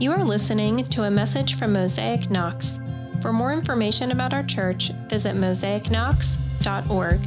You 0.00 0.12
are 0.12 0.24
listening 0.24 0.86
to 0.86 1.02
a 1.02 1.10
message 1.10 1.56
from 1.56 1.74
Mosaic 1.74 2.30
Knox. 2.30 2.80
For 3.20 3.34
more 3.34 3.52
information 3.52 4.12
about 4.12 4.32
our 4.32 4.42
church, 4.42 4.92
visit 5.10 5.36
mosaicknox.org. 5.36 7.20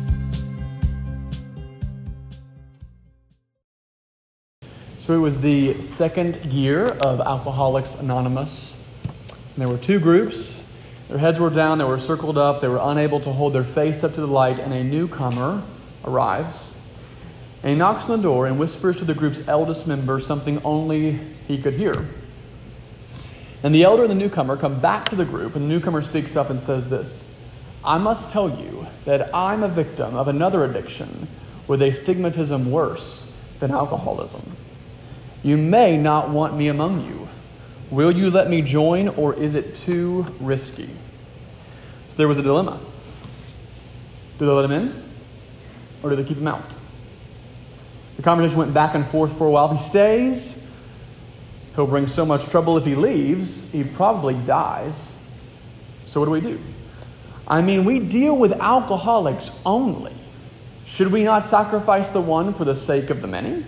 So 4.98 5.14
it 5.14 5.20
was 5.20 5.40
the 5.40 5.80
second 5.84 6.38
year 6.48 6.88
of 6.88 7.22
Alcoholics 7.22 7.94
Anonymous. 7.94 8.82
And 9.04 9.58
there 9.58 9.68
were 9.68 9.78
two 9.78 10.00
groups. 10.00 10.68
Their 11.10 11.20
heads 11.20 11.38
were 11.38 11.52
down, 11.52 11.78
they 11.78 11.84
were 11.84 12.00
circled 12.00 12.40
up, 12.40 12.60
they 12.60 12.70
were 12.70 12.82
unable 12.82 13.20
to 13.20 13.32
hold 13.32 13.54
their 13.54 13.64
face 13.64 14.04
up 14.04 14.16
to 14.16 14.22
the 14.22 14.26
light, 14.26 14.58
and 14.58 14.74
a 14.74 14.84
newcomer 14.84 15.62
arrives. 16.06 16.74
And 17.62 17.70
he 17.70 17.78
knocks 17.78 18.06
on 18.06 18.18
the 18.18 18.24
door 18.24 18.48
and 18.48 18.58
whispers 18.58 18.98
to 18.98 19.06
the 19.06 19.14
group's 19.14 19.48
eldest 19.48 19.86
member 19.86 20.20
something 20.20 20.60
only 20.64 21.20
he 21.48 21.62
could 21.62 21.76
hear. 21.76 22.04
And 23.64 23.74
the 23.74 23.84
elder 23.84 24.04
and 24.04 24.12
the 24.12 24.16
newcomer 24.16 24.58
come 24.58 24.82
back 24.82 25.10
to 25.10 25.16
the 25.16 25.26
group, 25.26 25.56
and 25.56 25.64
the 25.64 25.70
newcomer 25.70 26.02
speaks 26.02 26.36
up 26.36 26.50
and 26.50 26.62
says 26.62 26.90
this 26.90 27.34
I 27.84 27.98
must 27.98 28.30
tell 28.30 28.50
you 28.50 28.86
that 29.06 29.34
I'm 29.34 29.64
a 29.64 29.70
victim 29.70 30.16
of 30.16 30.28
another 30.28 30.66
addiction 30.66 31.28
with 31.68 31.82
a 31.82 31.92
stigmatism 31.92 32.66
worse 32.66 33.34
than 33.60 33.72
alcoholism. 33.72 34.56
You 35.44 35.58
may 35.58 35.98
not 35.98 36.30
want 36.30 36.56
me 36.56 36.68
among 36.68 37.06
you. 37.06 37.28
Will 37.90 38.12
you 38.12 38.30
let 38.30 38.50
me 38.50 38.62
join, 38.62 39.10
or 39.10 39.34
is 39.34 39.56
it 39.56 39.76
too 39.76 40.26
risky? 40.40 40.88
So 42.10 42.16
there 42.16 42.28
was 42.28 42.38
a 42.38 42.42
dilemma. 42.42 42.80
Do 44.40 44.46
they 44.46 44.52
let 44.52 44.66
him 44.66 44.72
in, 44.72 45.04
or 46.02 46.10
do 46.10 46.16
they 46.16 46.24
keep 46.24 46.38
him 46.38 46.48
out? 46.48 46.74
The 48.16 48.24
conversation 48.24 48.58
went 48.58 48.74
back 48.74 48.96
and 48.96 49.06
forth 49.08 49.38
for 49.38 49.48
a 49.48 49.52
while. 49.52 49.76
He 49.76 49.84
stays, 49.84 50.63
He'll 51.76 51.88
bring 51.88 52.08
so 52.08 52.26
much 52.26 52.46
trouble 52.50 52.78
if 52.78 52.86
he 52.86 52.96
leaves, 52.96 53.72
he 53.72 53.84
probably 53.84 54.36
dies. 54.36 55.20
So, 56.06 56.20
what 56.20 56.28
do 56.28 56.32
we 56.32 56.42
do? 56.42 56.60
I 57.48 57.62
mean, 57.62 57.84
we 57.84 58.00
deal 58.00 58.38
with 58.38 58.54
alcoholics 58.54 59.50
only. 59.66 60.14
Should 60.86 61.12
we 61.12 61.24
not 61.24 61.44
sacrifice 61.44 62.10
the 62.10 62.22
one 62.22 62.54
for 62.54 62.66
the 62.66 62.76
sake 62.76 63.10
of 63.10 63.22
the 63.22 63.28
many? 63.28 63.66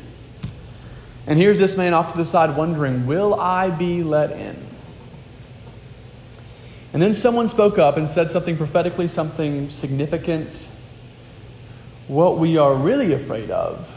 And 1.26 1.40
here's 1.40 1.58
this 1.58 1.76
man 1.76 1.94
off 1.94 2.12
to 2.12 2.18
the 2.18 2.26
side 2.26 2.56
wondering, 2.56 3.08
Will 3.08 3.40
I 3.40 3.72
be 3.72 4.04
let 4.04 4.32
in? 4.32 4.64
And 6.94 7.02
then 7.02 7.14
someone 7.14 7.50
spoke 7.50 7.80
up 7.80 7.98
and 7.98 8.08
said 8.08 8.30
something 8.30 8.56
prophetically, 8.56 9.08
something 9.08 9.70
significant. 9.70 10.70
What 12.08 12.38
we 12.38 12.58
are 12.58 12.76
really 12.76 13.14
afraid 13.14 13.50
of 13.50 13.92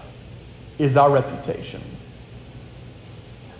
is 0.79 0.97
our 0.97 1.11
reputation 1.11 1.83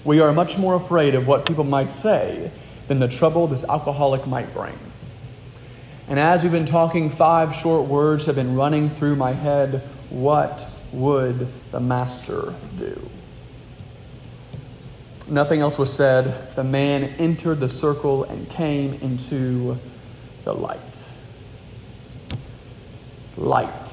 we 0.09 0.21
are 0.21 0.33
much 0.33 0.57
more 0.57 0.75
afraid 0.75 1.15
of 1.15 1.27
what 1.27 1.45
people 1.45 1.65
might 1.65 1.91
say 1.91 2.51
than 2.87 2.99
the 2.99 3.09
trouble 3.09 3.47
this 3.47 3.63
alcoholic 3.65 4.27
might 4.27 4.55
bring. 4.55 4.73
And 6.09 6.19
as 6.19 6.43
we've 6.43 6.51
been 6.51 6.65
talking, 6.65 7.11
five 7.11 7.55
short 7.55 7.87
words 7.87 8.25
have 8.25 8.35
been 8.35 8.57
running 8.57 8.89
through 8.89 9.17
my 9.17 9.35
head. 9.35 9.83
What 10.09 10.67
would 10.93 11.47
the 11.73 11.81
master 11.81 12.55
do? 12.79 13.11
Nothing 15.27 15.61
else 15.61 15.77
was 15.77 15.93
said. 15.93 16.57
The 16.57 16.65
man 16.65 17.05
entered 17.19 17.61
the 17.61 17.69
circle 17.69 18.25
and 18.25 18.49
came 18.49 18.95
into 18.95 19.77
the 20.45 20.55
light. 20.55 20.81
Light. 23.37 23.93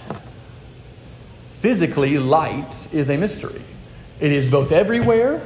Physically, 1.59 2.17
light 2.17 2.87
is 2.93 3.09
a 3.09 3.17
mystery. 3.17 3.61
It 4.21 4.31
is 4.31 4.47
both 4.47 4.71
everywhere 4.71 5.41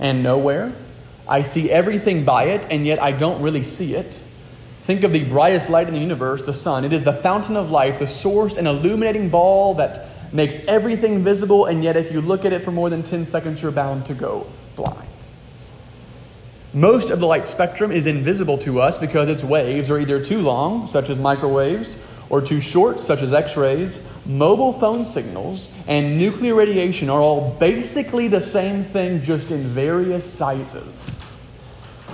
and 0.00 0.22
nowhere. 0.22 0.72
I 1.28 1.42
see 1.42 1.70
everything 1.70 2.24
by 2.24 2.44
it, 2.44 2.66
and 2.70 2.86
yet 2.86 3.02
I 3.02 3.12
don't 3.12 3.42
really 3.42 3.64
see 3.64 3.94
it. 3.94 4.22
Think 4.82 5.02
of 5.02 5.12
the 5.12 5.24
brightest 5.24 5.68
light 5.68 5.88
in 5.88 5.94
the 5.94 6.00
universe, 6.00 6.44
the 6.44 6.54
sun. 6.54 6.84
It 6.84 6.92
is 6.92 7.02
the 7.02 7.12
fountain 7.12 7.56
of 7.56 7.70
life, 7.70 7.98
the 7.98 8.06
source 8.06 8.56
and 8.56 8.68
illuminating 8.68 9.30
ball 9.30 9.74
that 9.74 10.06
makes 10.32 10.64
everything 10.66 11.24
visible, 11.24 11.66
and 11.66 11.82
yet 11.82 11.96
if 11.96 12.12
you 12.12 12.20
look 12.20 12.44
at 12.44 12.52
it 12.52 12.62
for 12.62 12.70
more 12.70 12.88
than 12.90 13.02
10 13.02 13.24
seconds, 13.24 13.60
you're 13.62 13.72
bound 13.72 14.06
to 14.06 14.14
go 14.14 14.46
blind. 14.76 15.08
Most 16.72 17.10
of 17.10 17.20
the 17.20 17.26
light 17.26 17.48
spectrum 17.48 17.90
is 17.90 18.06
invisible 18.06 18.58
to 18.58 18.80
us 18.80 18.98
because 18.98 19.28
its 19.28 19.42
waves 19.42 19.90
are 19.90 19.98
either 19.98 20.22
too 20.22 20.38
long, 20.38 20.86
such 20.86 21.10
as 21.10 21.18
microwaves, 21.18 22.02
or 22.28 22.40
too 22.40 22.60
short, 22.60 23.00
such 23.00 23.22
as 23.22 23.32
X 23.32 23.56
rays, 23.56 24.06
mobile 24.26 24.72
phone 24.72 25.04
signals, 25.04 25.72
and 25.88 26.18
nuclear 26.18 26.54
radiation 26.54 27.08
are 27.08 27.20
all 27.20 27.50
basically 27.58 28.28
the 28.28 28.40
same 28.40 28.84
thing, 28.84 29.22
just 29.22 29.50
in 29.50 29.62
various 29.62 30.30
sizes. 30.30 31.18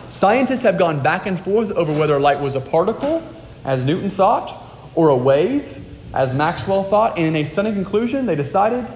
Scientists 0.09 0.63
have 0.63 0.79
gone 0.79 1.03
back 1.03 1.27
and 1.27 1.43
forth 1.43 1.71
over 1.73 1.93
whether 1.93 2.21
light 2.21 2.39
was 2.39 2.55
a 2.55 2.61
particle, 2.61 3.23
as 3.65 3.85
Newton 3.85 4.11
thought, 4.11 4.63
or 4.95 5.09
a 5.09 5.17
wave, 5.17 5.79
as 6.13 6.35
Maxwell 6.35 6.85
thought, 6.85 7.17
and 7.17 7.27
in 7.29 7.37
a 7.37 7.45
stunning 7.45 7.75
conclusion, 7.75 8.27
they 8.27 8.35
decided 8.35 8.87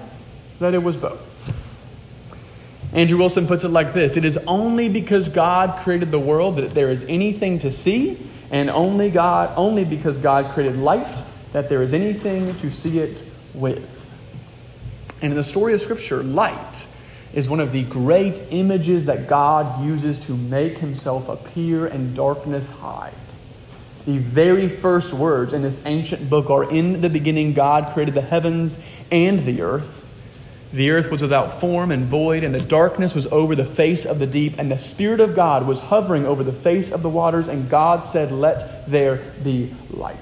that 0.59 0.73
it 0.73 0.83
was 0.83 0.95
both. 0.95 1.23
Andrew 2.93 3.17
Wilson 3.17 3.47
puts 3.47 3.63
it 3.63 3.69
like 3.69 3.93
this 3.93 4.17
It 4.17 4.25
is 4.25 4.37
only 4.47 4.89
because 4.89 5.27
God 5.27 5.79
created 5.83 6.11
the 6.11 6.19
world 6.19 6.57
that 6.57 6.73
there 6.73 6.89
is 6.89 7.03
anything 7.03 7.59
to 7.59 7.71
see 7.71 8.17
and 8.49 8.69
only 8.69 9.09
God, 9.09 9.51
only 9.57 9.83
because 9.83 10.17
God 10.17 10.53
created 10.53 10.77
light, 10.77 11.21
that 11.53 11.69
there 11.69 11.81
is 11.81 11.93
anything 11.93 12.55
to 12.57 12.71
see 12.71 12.99
it 12.99 13.23
with. 13.53 14.11
And 15.21 15.31
in 15.31 15.37
the 15.37 15.43
story 15.43 15.73
of 15.73 15.81
Scripture, 15.81 16.23
light 16.23 16.85
is 17.33 17.49
one 17.49 17.59
of 17.59 17.71
the 17.71 17.83
great 17.83 18.41
images 18.51 19.05
that 19.05 19.27
God 19.27 19.83
uses 19.83 20.19
to 20.19 20.35
make 20.35 20.77
himself 20.77 21.27
appear 21.27 21.87
and 21.87 22.15
darkness 22.15 22.69
hide. 22.69 23.13
The 24.05 24.19
very 24.19 24.69
first 24.69 25.11
words 25.11 25.53
in 25.53 25.61
this 25.61 25.85
ancient 25.85 26.29
book 26.29 26.49
are 26.49 26.69
In 26.69 27.01
the 27.01 27.09
beginning, 27.09 27.53
God 27.53 27.93
created 27.93 28.15
the 28.15 28.21
heavens 28.21 28.77
and 29.11 29.43
the 29.43 29.61
earth. 29.61 30.05
The 30.71 30.91
earth 30.91 31.11
was 31.11 31.21
without 31.21 31.59
form 31.59 31.91
and 31.91 32.05
void, 32.05 32.43
and 32.43 32.53
the 32.53 32.61
darkness 32.61 33.15
was 33.15 33.25
over 33.27 33.55
the 33.55 33.65
face 33.65 34.05
of 34.05 34.19
the 34.19 34.27
deep, 34.27 34.55
and 34.57 34.71
the 34.71 34.77
Spirit 34.77 35.19
of 35.19 35.35
God 35.35 35.65
was 35.65 35.79
hovering 35.79 36.25
over 36.25 36.43
the 36.43 36.53
face 36.53 36.91
of 36.91 37.01
the 37.01 37.09
waters, 37.09 37.47
and 37.47 37.69
God 37.69 38.03
said, 38.03 38.31
Let 38.31 38.89
there 38.89 39.33
be 39.43 39.73
light. 39.89 40.15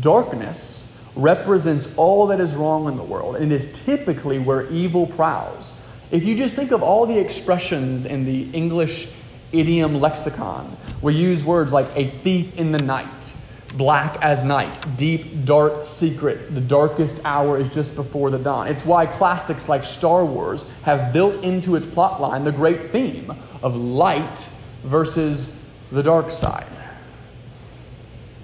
Darkness 0.00 0.92
represents 1.16 1.94
all 1.96 2.26
that 2.28 2.40
is 2.40 2.54
wrong 2.54 2.88
in 2.88 2.96
the 2.96 3.02
world, 3.02 3.36
and 3.36 3.52
is 3.52 3.68
typically 3.84 4.38
where 4.38 4.68
evil 4.70 5.06
prowls. 5.06 5.72
If 6.10 6.24
you 6.24 6.36
just 6.36 6.54
think 6.54 6.72
of 6.72 6.82
all 6.82 7.06
the 7.06 7.18
expressions 7.18 8.04
in 8.06 8.24
the 8.24 8.50
English 8.50 9.08
idiom 9.52 10.00
lexicon, 10.00 10.76
we 11.00 11.14
use 11.14 11.44
words 11.44 11.72
like 11.72 11.88
a 11.94 12.10
thief 12.22 12.54
in 12.56 12.72
the 12.72 12.78
night 12.78 13.34
black 13.76 14.16
as 14.22 14.44
night, 14.44 14.96
deep, 14.96 15.44
dark 15.44 15.84
secret. 15.84 16.54
The 16.54 16.60
darkest 16.60 17.20
hour 17.24 17.58
is 17.58 17.68
just 17.74 17.96
before 17.96 18.30
the 18.30 18.38
dawn. 18.38 18.68
It's 18.68 18.84
why 18.84 19.06
classics 19.06 19.68
like 19.68 19.84
Star 19.84 20.24
Wars 20.24 20.64
have 20.82 21.12
built 21.12 21.42
into 21.42 21.76
its 21.76 21.86
plotline 21.86 22.44
the 22.44 22.52
great 22.52 22.92
theme 22.92 23.34
of 23.62 23.74
light 23.74 24.48
versus 24.84 25.56
the 25.90 26.02
dark 26.02 26.30
side. 26.30 26.66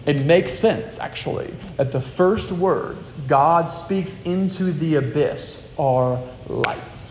It 0.07 0.25
makes 0.25 0.53
sense, 0.53 0.99
actually, 0.99 1.55
that 1.77 1.93
the 1.93 2.01
first 2.01 2.51
words 2.53 3.13
God 3.29 3.67
speaks 3.67 4.25
into 4.25 4.73
the 4.73 4.97
abyss 4.97 5.75
are 5.79 6.19
lights. 6.49 7.11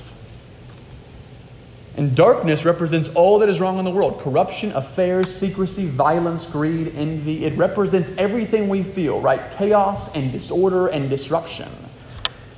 And 1.98 2.16
darkness 2.16 2.66
represents 2.66 3.10
all 3.10 3.40
that 3.40 3.50
is 3.50 3.60
wrong 3.60 3.78
in 3.78 3.86
the 3.86 3.92
world 3.92 4.22
corruption, 4.22 4.72
affairs, 4.72 5.34
secrecy, 5.34 5.86
violence, 5.86 6.46
greed, 6.46 6.96
envy. 6.96 7.46
It 7.46 7.58
represents 7.58 8.10
everything 8.18 8.70
we 8.70 8.84
feel, 8.84 9.20
right? 9.20 9.52
Chaos 9.58 10.16
and 10.16 10.32
disorder 10.32 10.88
and 10.88 11.10
disruption. 11.10 11.70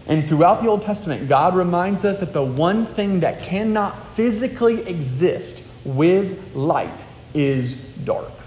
And 0.05 0.27
throughout 0.27 0.61
the 0.61 0.67
Old 0.67 0.81
Testament, 0.81 1.27
God 1.27 1.55
reminds 1.55 2.05
us 2.05 2.19
that 2.19 2.33
the 2.33 2.43
one 2.43 2.85
thing 2.93 3.19
that 3.21 3.41
cannot 3.41 4.15
physically 4.15 4.87
exist 4.87 5.63
with 5.85 6.55
light 6.55 7.03
is 7.33 7.75
dark. 8.03 8.40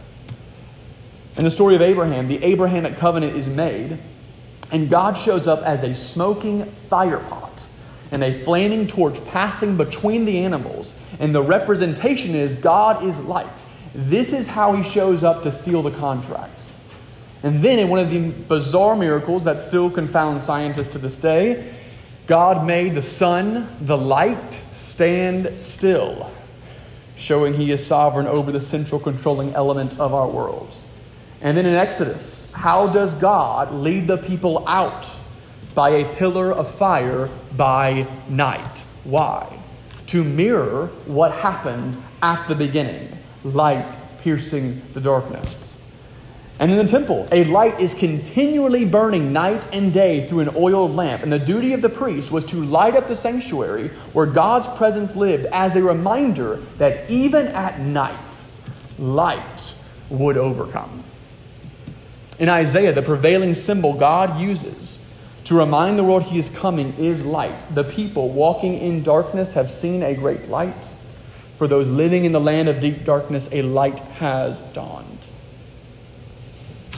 In 1.37 1.43
the 1.45 1.51
story 1.51 1.75
of 1.75 1.83
Abraham, 1.83 2.29
the 2.29 2.43
Abrahamic 2.45 2.97
covenant 2.97 3.37
is 3.37 3.49
made, 3.49 3.99
and 4.71 4.89
God 4.89 5.15
shows 5.15 5.49
up 5.49 5.63
as 5.63 5.83
a 5.83 5.95
smoking 5.95 6.71
fire 6.89 7.19
pot 7.19 7.67
and 8.13 8.23
a 8.23 8.45
flaming 8.45 8.87
torch 8.87 9.25
passing 9.27 9.77
between 9.77 10.25
the 10.25 10.39
animals. 10.39 10.99
And 11.19 11.35
the 11.35 11.43
representation 11.43 12.37
is 12.37 12.55
God 12.55 13.05
is 13.05 13.19
light. 13.21 13.49
This 13.95 14.33
is 14.33 14.47
how 14.47 14.75
he 14.75 14.89
shows 14.89 15.25
up 15.25 15.43
to 15.43 15.51
seal 15.51 15.83
the 15.83 15.91
contract. 15.91 16.61
And 17.43 17.63
then, 17.63 17.79
in 17.79 17.89
one 17.89 17.99
of 17.99 18.11
the 18.11 18.31
bizarre 18.31 18.97
miracles 18.97 19.45
that 19.45 19.61
still 19.61 19.91
confound 19.91 20.43
scientists 20.43 20.91
to 20.91 20.99
this 20.99 21.19
day, 21.19 21.75
God 22.27 22.65
made 22.67 22.95
the 22.95 23.03
sun, 23.03 23.77
the 23.83 23.99
light, 23.99 24.59
stand 24.73 25.61
still, 25.61 26.31
showing 27.17 27.53
he 27.53 27.73
is 27.73 27.85
sovereign 27.85 28.27
over 28.27 28.51
the 28.51 28.61
central 28.61 29.01
controlling 29.01 29.53
element 29.55 29.99
of 29.99 30.15
our 30.15 30.29
world. 30.29 30.75
And 31.45 31.57
then 31.57 31.67
in 31.67 31.75
Exodus, 31.75 32.51
how 32.51 32.89
does 32.89 33.15
God 33.15 33.73
lead 33.73 34.09
the 34.09 34.19
people 34.19 34.67
out 34.67 35.09
by 35.75 35.91
a 35.91 36.15
pillar 36.15 36.53
of 36.53 36.73
fire 36.73 37.29
by 37.57 38.07
night. 38.29 38.85
Why? 39.05 39.61
to 40.07 40.23
mirror 40.23 40.87
what 41.07 41.33
happened 41.33 41.97
at 42.23 42.47
the 42.47 42.55
beginning 42.55 43.17
light 43.43 43.95
piercing 44.23 44.81
the 44.93 45.01
darkness. 45.01 45.83
And 46.61 46.71
in 46.71 46.79
the 46.79 46.87
temple, 46.87 47.29
a 47.33 47.45
light 47.45 47.81
is 47.81 47.95
continually 47.95 48.85
burning 48.85 49.33
night 49.33 49.67
and 49.73 49.93
day 49.93 50.29
through 50.29 50.41
an 50.41 50.51
oiled 50.55 50.93
lamp. 50.93 51.23
And 51.25 51.33
the 51.33 51.39
duty 51.39 51.73
of 51.73 51.83
the 51.83 51.89
priest 51.89 52.31
was 52.31 52.45
to 52.47 52.57
light 52.65 52.95
up 52.95 53.09
the 53.09 53.17
sanctuary 53.17 53.89
where 54.13 54.27
God's 54.27 54.69
presence 54.79 55.17
lived 55.17 55.47
as 55.47 55.75
a 55.75 55.83
reminder 55.83 56.63
that 56.79 57.11
even 57.11 57.49
at 57.49 57.81
night, 57.81 58.37
light 58.99 59.75
would 60.11 60.37
overcome. 60.37 61.03
In 62.39 62.49
Isaiah, 62.49 62.93
the 62.93 63.03
prevailing 63.03 63.55
symbol 63.55 63.93
God 63.95 64.41
uses 64.41 65.05
to 65.45 65.57
remind 65.57 65.99
the 65.99 66.05
world 66.05 66.25
he 66.25 66.39
is 66.39 66.49
coming 66.49 66.95
is 66.95 67.25
light. 67.25 67.75
The 67.75 67.85
people 67.85 68.31
walking 68.31 68.79
in 68.79 69.03
darkness 69.03 69.55
have 69.55 69.71
seen 69.71 70.03
a 70.03 70.15
great 70.15 70.49
light. 70.49 70.89
For 71.57 71.69
those 71.69 71.89
living 71.89 72.25
in 72.25 72.33
the 72.33 72.41
land 72.41 72.69
of 72.69 72.81
deep 72.81 73.05
darkness, 73.05 73.49
a 73.53 73.63
light 73.63 74.01
has 74.01 74.63
dawned. 74.73 75.27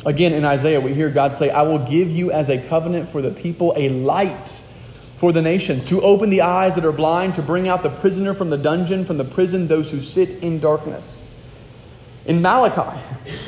Again, 0.06 0.32
in 0.32 0.44
Isaiah, 0.44 0.80
we 0.80 0.94
hear 0.94 1.10
God 1.10 1.34
say, 1.34 1.50
I 1.50 1.62
will 1.62 1.80
give 1.80 2.10
you 2.10 2.30
as 2.30 2.48
a 2.48 2.58
covenant 2.68 3.10
for 3.10 3.20
the 3.20 3.32
people 3.32 3.74
a 3.76 3.88
light 3.88 4.62
for 5.16 5.32
the 5.32 5.42
nations, 5.42 5.82
to 5.84 6.00
open 6.02 6.28
the 6.28 6.42
eyes 6.42 6.74
that 6.74 6.84
are 6.84 6.92
blind, 6.92 7.34
to 7.34 7.42
bring 7.42 7.68
out 7.68 7.82
the 7.82 7.90
prisoner 7.90 8.34
from 8.34 8.50
the 8.50 8.58
dungeon, 8.58 9.04
from 9.04 9.16
the 9.16 9.24
prison, 9.24 9.66
those 9.66 9.90
who 9.90 10.00
sit 10.00 10.28
in 10.42 10.60
darkness. 10.60 11.25
In 12.26 12.42
Malachi, 12.42 12.98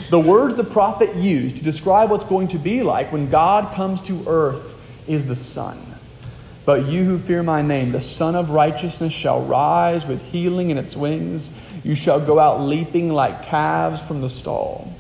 the 0.09 0.21
words 0.21 0.55
the 0.55 0.65
prophet 0.65 1.15
used 1.17 1.57
to 1.57 1.63
describe 1.63 2.11
what's 2.11 2.25
going 2.25 2.49
to 2.49 2.59
be 2.59 2.83
like 2.83 3.11
when 3.11 3.29
God 3.29 3.75
comes 3.75 4.01
to 4.03 4.25
earth 4.29 4.75
is 5.09 5.27
the 5.27 5.35
sun. 5.35 5.85
But 6.65 6.87
you 6.87 7.03
who 7.03 7.19
fear 7.19 7.43
my 7.43 7.61
name, 7.61 7.91
the 7.91 8.01
Sun 8.01 8.37
of 8.37 8.51
Righteousness 8.51 9.13
shall 9.13 9.43
rise 9.43 10.07
with 10.07 10.23
healing 10.23 10.71
in 10.71 10.79
its 10.79 10.97
wings. 10.97 11.51
You 11.83 11.97
shall 11.97 12.21
go 12.21 12.39
out 12.39 12.61
leaping 12.61 13.11
like 13.11 13.43
calves 13.43 14.01
from 14.03 14.21
the 14.21 14.31
stall. 14.31 14.93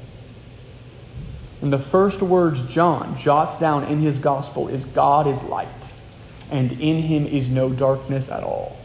And 1.60 1.72
the 1.72 1.78
first 1.78 2.20
words 2.20 2.62
John 2.62 3.18
jots 3.18 3.58
down 3.58 3.84
in 3.84 4.00
his 4.00 4.18
gospel 4.18 4.68
is 4.68 4.86
God 4.86 5.26
is 5.26 5.42
light, 5.42 5.68
and 6.50 6.72
in 6.72 7.02
him 7.02 7.26
is 7.26 7.48
no 7.48 7.68
darkness 7.68 8.28
at 8.28 8.42
all. 8.42 8.76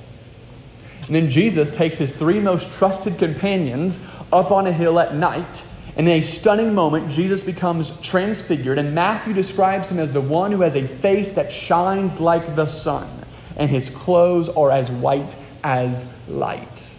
And 1.07 1.15
then 1.15 1.29
Jesus 1.29 1.69
takes 1.75 1.97
his 1.97 2.13
three 2.13 2.39
most 2.39 2.71
trusted 2.73 3.17
companions 3.17 3.99
up 4.33 4.51
on 4.51 4.67
a 4.67 4.71
hill 4.73 4.99
at 4.99 5.15
night. 5.15 5.63
And 5.95 6.09
in 6.09 6.21
a 6.21 6.25
stunning 6.25 6.73
moment, 6.73 7.11
Jesus 7.11 7.43
becomes 7.43 7.99
transfigured, 8.01 8.79
and 8.79 8.95
Matthew 8.95 9.33
describes 9.33 9.89
him 9.89 9.99
as 9.99 10.11
the 10.11 10.21
one 10.21 10.51
who 10.51 10.61
has 10.61 10.75
a 10.75 10.87
face 10.87 11.33
that 11.33 11.51
shines 11.51 12.19
like 12.19 12.55
the 12.55 12.65
sun, 12.65 13.07
and 13.57 13.69
his 13.69 13.91
clothes 13.91 14.49
are 14.49 14.71
as 14.71 14.89
white 14.89 15.35
as 15.63 16.03
light. 16.27 16.89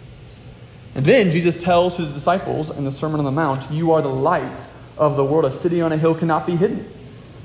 And 0.95 1.05
then 1.05 1.31
Jesus 1.31 1.61
tells 1.61 1.97
his 1.97 2.13
disciples 2.13 2.75
in 2.75 2.85
the 2.85 2.91
Sermon 2.91 3.19
on 3.19 3.25
the 3.25 3.31
Mount, 3.31 3.69
You 3.69 3.91
are 3.91 4.01
the 4.01 4.07
light 4.07 4.65
of 4.97 5.17
the 5.17 5.25
world. 5.25 5.43
A 5.43 5.51
city 5.51 5.81
on 5.81 5.91
a 5.91 5.97
hill 5.97 6.15
cannot 6.15 6.47
be 6.47 6.55
hidden. 6.55 6.89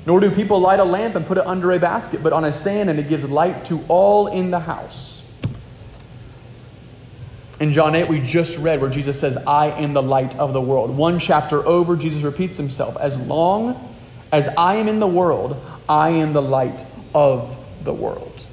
Nor 0.05 0.21
do 0.21 0.31
people 0.31 0.59
light 0.59 0.79
a 0.79 0.85
lamp 0.85 1.15
and 1.15 1.27
put 1.27 1.37
it 1.37 1.45
under 1.45 1.73
a 1.73 1.79
basket, 1.79 2.23
but 2.23 2.31
on 2.31 2.45
a 2.45 2.53
stand, 2.53 2.89
and 2.89 2.97
it 2.97 3.09
gives 3.09 3.25
light 3.25 3.65
to 3.65 3.83
all 3.89 4.27
in 4.27 4.51
the 4.51 4.59
house. 4.59 5.20
In 7.61 7.71
John 7.71 7.93
8, 7.93 8.09
we 8.09 8.19
just 8.19 8.57
read 8.57 8.81
where 8.81 8.89
Jesus 8.89 9.19
says, 9.19 9.37
I 9.45 9.67
am 9.67 9.93
the 9.93 10.01
light 10.01 10.35
of 10.39 10.51
the 10.51 10.59
world. 10.59 10.89
One 10.89 11.19
chapter 11.19 11.63
over, 11.63 11.95
Jesus 11.95 12.23
repeats 12.23 12.57
himself, 12.57 12.97
As 12.97 13.15
long 13.17 13.95
as 14.31 14.47
I 14.57 14.77
am 14.77 14.87
in 14.87 14.99
the 14.99 15.05
world, 15.05 15.63
I 15.87 16.09
am 16.09 16.33
the 16.33 16.41
light 16.41 16.83
of 17.13 17.55
the 17.83 17.93
world. 17.93 18.47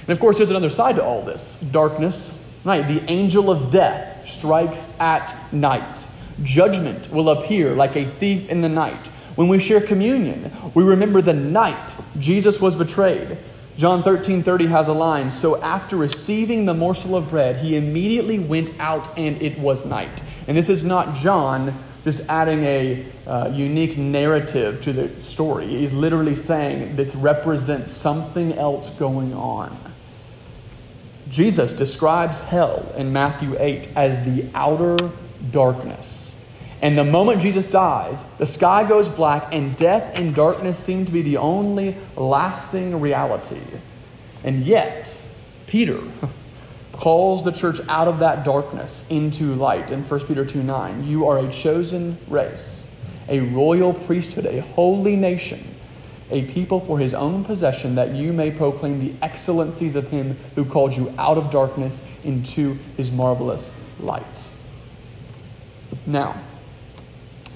And 0.00 0.08
of 0.08 0.18
course, 0.18 0.38
there's 0.38 0.48
another 0.48 0.70
side 0.70 0.96
to 0.96 1.04
all 1.04 1.22
this 1.22 1.60
darkness, 1.60 2.46
night. 2.64 2.88
The 2.88 3.04
angel 3.10 3.50
of 3.50 3.70
death 3.70 4.26
strikes 4.26 4.90
at 4.98 5.52
night. 5.52 6.02
Judgment 6.44 7.10
will 7.10 7.28
appear 7.28 7.74
like 7.74 7.96
a 7.96 8.10
thief 8.12 8.48
in 8.48 8.62
the 8.62 8.70
night. 8.70 9.08
When 9.34 9.48
we 9.48 9.58
share 9.58 9.82
communion, 9.82 10.50
we 10.72 10.84
remember 10.84 11.20
the 11.20 11.34
night 11.34 11.94
Jesus 12.18 12.62
was 12.62 12.74
betrayed. 12.74 13.36
John 13.78 14.02
13 14.02 14.42
30 14.42 14.66
has 14.66 14.88
a 14.88 14.92
line 14.92 15.30
So 15.30 15.62
after 15.62 15.96
receiving 15.96 16.64
the 16.64 16.74
morsel 16.74 17.14
of 17.14 17.30
bread, 17.30 17.58
he 17.58 17.76
immediately 17.76 18.40
went 18.40 18.72
out 18.80 19.16
and 19.16 19.40
it 19.40 19.56
was 19.56 19.84
night. 19.84 20.20
And 20.48 20.56
this 20.56 20.68
is 20.68 20.82
not 20.82 21.14
John 21.18 21.84
just 22.02 22.20
adding 22.28 22.64
a 22.64 23.06
uh, 23.26 23.52
unique 23.54 23.96
narrative 23.96 24.80
to 24.80 24.92
the 24.92 25.20
story. 25.20 25.68
He's 25.68 25.92
literally 25.92 26.34
saying 26.34 26.96
this 26.96 27.14
represents 27.14 27.92
something 27.92 28.52
else 28.54 28.90
going 28.90 29.32
on. 29.32 29.76
Jesus 31.28 31.72
describes 31.72 32.40
hell 32.40 32.92
in 32.96 33.12
Matthew 33.12 33.54
8 33.60 33.90
as 33.94 34.24
the 34.24 34.48
outer 34.54 34.96
darkness. 35.52 36.27
And 36.80 36.96
the 36.96 37.04
moment 37.04 37.42
Jesus 37.42 37.66
dies, 37.66 38.24
the 38.38 38.46
sky 38.46 38.88
goes 38.88 39.08
black, 39.08 39.52
and 39.52 39.76
death 39.76 40.12
and 40.14 40.34
darkness 40.34 40.78
seem 40.78 41.04
to 41.06 41.12
be 41.12 41.22
the 41.22 41.38
only 41.38 41.96
lasting 42.16 43.00
reality. 43.00 43.60
And 44.44 44.64
yet, 44.64 45.16
Peter 45.66 46.00
calls 46.92 47.44
the 47.44 47.50
church 47.50 47.80
out 47.88 48.06
of 48.06 48.20
that 48.20 48.44
darkness 48.44 49.04
into 49.10 49.54
light 49.54 49.90
in 49.90 50.04
1 50.04 50.20
Peter 50.26 50.44
2 50.44 50.62
9. 50.62 51.04
You 51.04 51.26
are 51.26 51.38
a 51.38 51.52
chosen 51.52 52.16
race, 52.28 52.86
a 53.28 53.40
royal 53.40 53.92
priesthood, 53.92 54.46
a 54.46 54.62
holy 54.62 55.16
nation, 55.16 55.74
a 56.30 56.44
people 56.46 56.78
for 56.86 56.96
his 56.96 57.12
own 57.12 57.44
possession, 57.44 57.96
that 57.96 58.14
you 58.14 58.32
may 58.32 58.52
proclaim 58.52 59.00
the 59.00 59.12
excellencies 59.20 59.96
of 59.96 60.08
him 60.08 60.36
who 60.54 60.64
called 60.64 60.94
you 60.94 61.12
out 61.18 61.38
of 61.38 61.50
darkness 61.50 62.00
into 62.22 62.78
his 62.96 63.10
marvelous 63.10 63.72
light. 63.98 64.24
Now, 66.06 66.40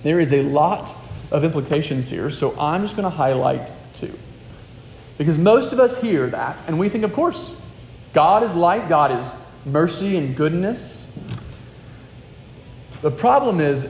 there 0.03 0.21
is 0.21 0.33
a 0.33 0.43
lot 0.43 0.95
of 1.31 1.45
implications 1.45 2.09
here, 2.09 2.31
so 2.31 2.59
I'm 2.59 2.83
just 2.83 2.97
going 2.97 3.05
to 3.05 3.11
highlight 3.11 3.71
two. 3.95 4.19
Because 5.19 5.39
most 5.39 5.73
of 5.73 5.81
us 5.81 6.01
hear 6.01 6.29
that 6.29 6.61
and 6.67 6.79
we 6.79 6.89
think, 6.89 7.05
of 7.05 7.13
course, 7.13 7.57
God 8.13 8.43
is 8.43 8.55
light, 8.55 8.89
God 8.89 9.13
is 9.13 9.43
mercy 9.65 10.17
and 10.17 10.37
goodness. 10.37 11.11
The 13.01 13.11
problem 13.11 13.61
is, 13.61 13.87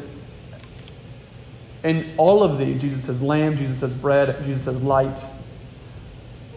in 1.84 2.14
all 2.16 2.42
of 2.42 2.58
these, 2.58 2.80
Jesus 2.80 3.04
says 3.04 3.20
lamb, 3.20 3.56
Jesus 3.56 3.80
says 3.80 3.92
bread, 3.94 4.44
Jesus 4.44 4.64
says 4.64 4.82
light. 4.82 5.18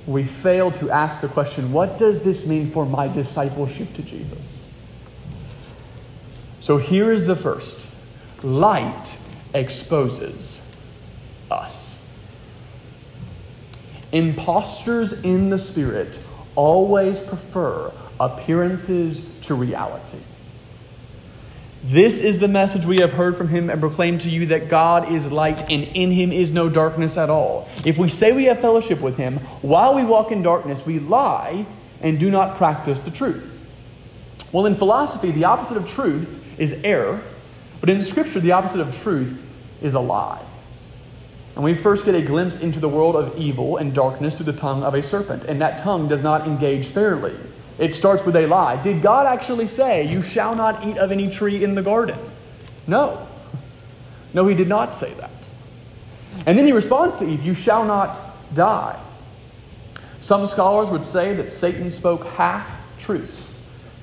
We 0.06 0.24
fail 0.24 0.72
to 0.74 0.92
ask 0.92 1.22
the 1.22 1.28
question 1.28 1.72
what 1.72 1.98
does 1.98 2.24
this 2.24 2.46
mean 2.46 2.72
for 2.72 2.86
my 2.86 3.08
discipleship 3.08 3.92
to 3.94 4.04
Jesus? 4.04 4.70
So 6.60 6.78
here 6.78 7.12
is 7.12 7.26
the 7.26 7.36
first 7.36 7.88
light 8.44 9.18
exposes 9.56 10.70
us. 11.50 12.04
Imposters 14.12 15.22
in 15.24 15.50
the 15.50 15.60
Spirit 15.60 16.20
always 16.56 17.20
prefer 17.20 17.92
appearances 18.20 19.30
to 19.42 19.56
reality. 19.56 20.20
This 21.84 22.20
is 22.20 22.40
the 22.40 22.48
message 22.48 22.86
we 22.86 22.98
have 22.98 23.14
heard 23.14 23.38
from 23.38 23.48
him 23.48 23.70
and 23.70 23.80
proclaimed 23.80 24.22
to 24.22 24.30
you 24.30 24.48
that 24.48 24.70
God 24.70 25.12
is 25.12 25.32
light 25.32 25.70
and 25.70 25.84
in 25.84 26.12
him 26.12 26.32
is 26.32 26.52
no 26.52 26.68
darkness 26.68 27.16
at 27.16 27.30
all. 27.30 27.68
If 27.86 27.98
we 27.98 28.10
say 28.10 28.32
we 28.32 28.46
have 28.46 28.60
fellowship 28.60 29.02
with 29.02 29.18
him 29.18 29.38
while 29.62 29.94
we 29.94 30.04
walk 30.04 30.32
in 30.32 30.42
darkness, 30.42 30.86
we 30.86 30.98
lie 30.98 31.66
and 32.02 32.20
do 32.20 32.32
not 32.32 32.58
practice 32.58 33.00
the 33.02 33.12
truth. 33.12 33.44
Well, 34.52 34.66
in 34.66 34.76
philosophy, 34.76 35.32
the 35.32 35.44
opposite 35.44 35.78
of 35.78 35.88
truth 35.88 36.42
is 36.58 36.74
error, 36.84 37.22
but 37.86 37.92
in 37.92 38.02
Scripture, 38.02 38.40
the 38.40 38.52
opposite 38.52 38.80
of 38.80 39.00
truth 39.04 39.46
is 39.80 39.94
a 39.94 40.00
lie. 40.00 40.44
And 41.54 41.64
we 41.64 41.76
first 41.76 42.04
get 42.04 42.16
a 42.16 42.22
glimpse 42.24 42.60
into 42.60 42.80
the 42.80 42.90
world 42.90 43.16
of 43.16 43.38
evil 43.38 43.78
and 43.78 43.94
darkness 43.94 44.38
through 44.38 44.52
the 44.52 44.60
tongue 44.60 44.82
of 44.82 44.96
a 44.96 45.04
serpent, 45.04 45.44
and 45.44 45.62
that 45.62 45.78
tongue 45.78 46.08
does 46.08 46.24
not 46.24 46.48
engage 46.48 46.88
fairly. 46.88 47.36
It 47.78 47.94
starts 47.94 48.26
with 48.26 48.38
a 48.38 48.48
lie. 48.48 48.82
Did 48.82 49.04
God 49.04 49.28
actually 49.28 49.68
say, 49.68 50.04
You 50.04 50.24
shall 50.24 50.56
not 50.56 50.84
eat 50.88 50.98
of 50.98 51.12
any 51.12 51.30
tree 51.30 51.64
in 51.64 51.76
the 51.76 51.84
garden? 51.84 52.18
No. 52.88 53.28
No, 54.34 54.48
he 54.48 54.56
did 54.56 54.68
not 54.68 54.96
say 54.96 55.14
that. 55.14 55.48
And 56.48 56.58
then 56.58 56.66
he 56.66 56.72
responds 56.72 57.18
to 57.18 57.30
Eve, 57.30 57.44
You 57.44 57.54
shall 57.54 57.86
not 57.86 58.20
die. 58.56 59.00
Some 60.22 60.48
scholars 60.48 60.90
would 60.90 61.06
say 61.06 61.36
that 61.36 61.52
Satan 61.52 61.92
spoke 61.92 62.26
half 62.26 62.68
truths 62.98 63.55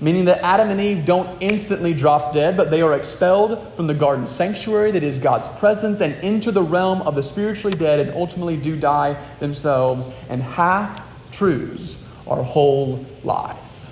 meaning 0.02 0.24
that 0.24 0.42
Adam 0.42 0.68
and 0.68 0.80
Eve 0.80 1.04
don't 1.04 1.40
instantly 1.40 1.94
drop 1.94 2.34
dead, 2.34 2.56
but 2.56 2.72
they 2.72 2.82
are 2.82 2.94
expelled 2.94 3.72
from 3.76 3.86
the 3.86 3.94
garden 3.94 4.26
sanctuary 4.26 4.90
that 4.90 5.04
is 5.04 5.16
God's 5.16 5.46
presence 5.60 6.00
and 6.00 6.12
into 6.24 6.50
the 6.50 6.62
realm 6.62 7.02
of 7.02 7.14
the 7.14 7.22
spiritually 7.22 7.76
dead 7.76 8.00
and 8.00 8.10
ultimately 8.10 8.56
do 8.56 8.76
die 8.76 9.16
themselves. 9.38 10.08
And 10.28 10.42
half 10.42 11.00
truths 11.30 11.98
are 12.26 12.42
whole 12.42 13.06
lies. 13.22 13.88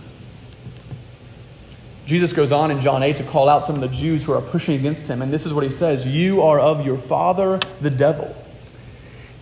Jesus 2.06 2.32
goes 2.32 2.50
on 2.50 2.72
in 2.72 2.80
John 2.80 3.04
8 3.04 3.18
to 3.18 3.24
call 3.24 3.48
out 3.48 3.64
some 3.64 3.76
of 3.76 3.80
the 3.80 3.96
Jews 3.96 4.24
who 4.24 4.32
are 4.32 4.42
pushing 4.42 4.74
against 4.74 5.06
him, 5.06 5.22
and 5.22 5.32
this 5.32 5.46
is 5.46 5.54
what 5.54 5.62
he 5.62 5.70
says 5.70 6.04
You 6.04 6.42
are 6.42 6.58
of 6.58 6.84
your 6.84 6.98
father, 6.98 7.60
the 7.80 7.90
devil 7.90 8.34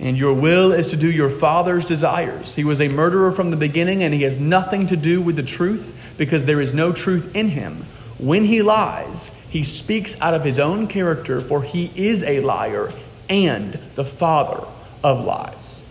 And 0.01 0.19
your 0.19 0.35
will 0.35 0.73
is 0.73 0.89
to 0.89 0.97
do 0.97 1.11
your 1.11 1.31
father's 1.31 1.87
desires. 1.87 2.55
He 2.55 2.65
was 2.65 2.83
a 2.83 2.89
murderer 2.89 3.33
from 3.33 3.51
the 3.51 3.57
beginning, 3.57 4.03
and 4.03 4.13
he 4.13 4.23
has 4.25 4.37
nothing 4.37 4.87
to 4.89 4.99
do 4.99 5.23
with 5.23 5.37
the 5.37 5.43
truth 5.43 5.95
because 6.19 6.45
there 6.45 6.61
is 6.61 6.75
no 6.75 6.93
truth 6.93 7.35
in 7.35 7.49
him. 7.49 7.87
When 8.19 8.45
he 8.45 8.61
lies, 8.61 9.31
he 9.49 9.65
speaks 9.65 10.21
out 10.21 10.35
of 10.35 10.45
his 10.45 10.59
own 10.59 10.89
character, 10.89 11.41
for 11.41 11.63
he 11.63 11.91
is 11.95 12.23
a 12.25 12.41
liar 12.41 12.93
and 13.31 13.79
the 13.95 14.05
father 14.05 14.67
of 15.03 15.25
lies. 15.25 15.83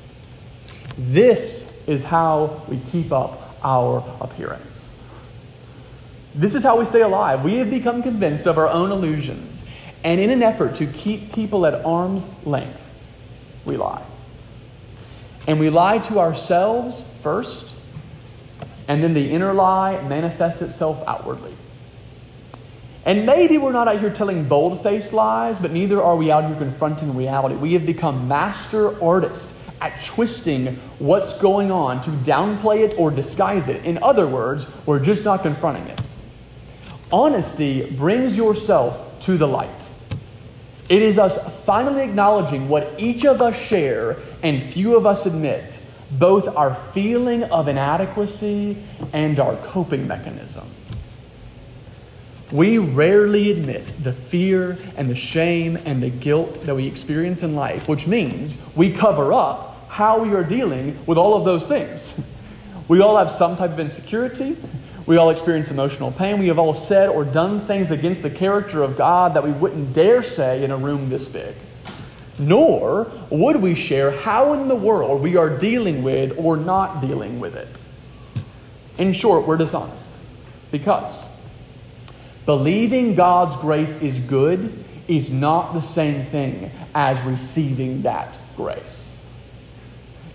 This 0.98 1.84
is 1.88 2.04
how 2.04 2.62
we 2.68 2.80
keep 2.92 3.12
up 3.12 3.56
our 3.64 4.04
appearance. 4.22 5.02
This 6.36 6.54
is 6.54 6.62
how 6.62 6.78
we 6.78 6.86
stay 6.86 7.02
alive. 7.02 7.44
We 7.44 7.56
have 7.56 7.70
become 7.70 8.04
convinced 8.04 8.46
of 8.46 8.58
our 8.58 8.68
own 8.68 8.92
illusions, 8.92 9.64
and 10.04 10.20
in 10.20 10.30
an 10.30 10.44
effort 10.44 10.76
to 10.76 10.86
keep 10.86 11.34
people 11.34 11.66
at 11.66 11.86
arm's 11.86 12.28
length, 12.46 12.84
we 13.66 13.78
lie. 13.78 14.06
And 15.48 15.60
we 15.60 15.70
lie 15.70 16.00
to 16.00 16.20
ourselves 16.20 17.06
first, 17.24 17.74
and 18.88 19.04
then 19.04 19.14
the 19.14 19.32
inner 19.32 19.54
lie 19.54 20.02
manifests 20.02 20.62
itself 20.62 21.04
outwardly. 21.08 21.56
And 23.06 23.26
maybe 23.26 23.58
we're 23.58 23.72
not 23.72 23.88
out 23.88 24.00
here 24.00 24.10
telling 24.10 24.48
bold 24.48 24.84
faced 24.84 25.14
lies, 25.14 25.58
but 25.60 25.72
neither 25.72 26.04
are 26.04 26.16
we 26.16 26.30
out 26.30 26.46
here 26.46 26.56
confronting 26.56 27.16
reality. 27.16 27.56
We 27.56 27.74
have 27.74 27.86
become 27.86 28.28
master 28.28 29.02
artists 29.02 29.58
at 29.80 30.04
twisting 30.04 30.80
what's 31.00 31.40
going 31.40 31.72
on 31.72 32.02
to 32.02 32.10
downplay 32.10 32.84
it 32.84 32.96
or 32.98 33.12
disguise 33.12 33.70
it. 33.70 33.86
In 33.86 33.98
other 34.00 34.28
words, 34.28 34.68
we're 34.86 35.00
just 35.00 35.24
not 35.24 35.42
confronting 35.42 35.88
it. 35.88 36.12
Honesty 37.12 37.90
brings 37.92 38.36
yourself 38.36 39.22
to 39.22 39.38
the 39.38 39.48
light. 39.48 39.70
It 40.90 41.02
is 41.02 41.20
us 41.20 41.38
finally 41.64 42.04
acknowledging 42.04 42.68
what 42.68 42.96
each 42.98 43.26
of 43.26 43.42
us 43.42 43.56
share 43.56 44.18
and 44.44 44.64
few 44.72 44.98
of 44.98 45.06
us 45.06 45.26
admit, 45.26 45.80
both 46.12 46.48
our 46.48 46.76
feeling 46.94 47.44
of 47.46 47.68
inadequacy 47.68 48.78
and 49.14 49.40
our 49.40 49.56
coping 49.58 50.08
mechanism. 50.08 50.68
We 52.52 52.78
rarely 52.78 53.52
admit 53.52 53.94
the 54.02 54.14
fear 54.14 54.78
and 54.96 55.10
the 55.10 55.16
shame 55.16 55.78
and 55.86 56.02
the 56.02 56.10
guilt 56.10 56.62
that 56.62 56.76
we 56.76 56.88
experience 56.88 57.44
in 57.44 57.56
life, 57.56 57.90
which 57.90 58.08
means 58.08 58.56
we 58.74 58.94
cover 58.94 59.34
up 59.34 59.90
how 59.90 60.20
we 60.24 60.34
are 60.34 60.44
dealing 60.44 60.98
with 61.06 61.18
all 61.18 61.36
of 61.36 61.46
those 61.46 61.66
things. 61.66 62.30
We 62.88 63.02
all 63.02 63.18
have 63.18 63.30
some 63.30 63.58
type 63.58 63.72
of 63.72 63.82
insecurity. 63.82 64.56
We 65.06 65.18
all 65.18 65.30
experience 65.30 65.72
emotional 65.72 66.10
pain. 66.10 66.40
We 66.40 66.48
have 66.48 66.58
all 66.58 66.74
said 66.74 67.10
or 67.10 67.26
done 67.26 67.68
things 67.68 67.92
against 67.92 68.22
the 68.22 68.30
character 68.30 68.82
of 68.82 68.98
God 68.98 69.34
that 69.34 69.44
we 69.44 69.52
wouldn't 69.52 69.92
dare 69.92 70.24
say 70.24 70.64
in 70.64 70.72
a 70.72 70.78
room 70.78 71.10
this 71.10 71.28
big. 71.28 71.54
Nor 72.40 73.12
would 73.30 73.58
we 73.58 73.76
share 73.76 74.12
how 74.12 74.54
in 74.54 74.68
the 74.68 74.76
world 74.76 75.22
we 75.22 75.36
are 75.36 75.58
dealing 75.58 76.04
with 76.04 76.34
or 76.38 76.58
not 76.58 77.02
dealing 77.02 77.40
with 77.40 77.56
it. 77.56 77.80
In 78.98 79.14
short, 79.14 79.48
we're 79.48 79.58
dishonest. 79.58 80.12
Because 80.72 81.26
believing 82.46 83.16
God's 83.16 83.56
grace 83.58 84.02
is 84.02 84.20
good 84.20 84.84
is 85.08 85.30
not 85.30 85.74
the 85.74 85.82
same 85.82 86.26
thing 86.26 86.72
as 86.94 87.20
receiving 87.22 88.02
that 88.04 88.38
grace. 88.56 89.18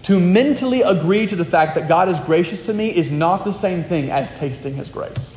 To 0.05 0.19
mentally 0.19 0.83
agree 0.83 1.27
to 1.29 1.37
the 1.37 1.45
fact 1.45 1.77
that 1.77 1.89
God 1.89 2.09
is 2.09 2.19
gracious 2.21 2.63
to 2.63 2.75
me 2.75 2.89
is 2.89 3.13
not 3.13 3.45
the 3.45 3.53
same 3.53 3.85
thing 3.85 4.11
as 4.11 4.31
tasting 4.39 4.75
His 4.75 4.89
grace. 4.89 5.37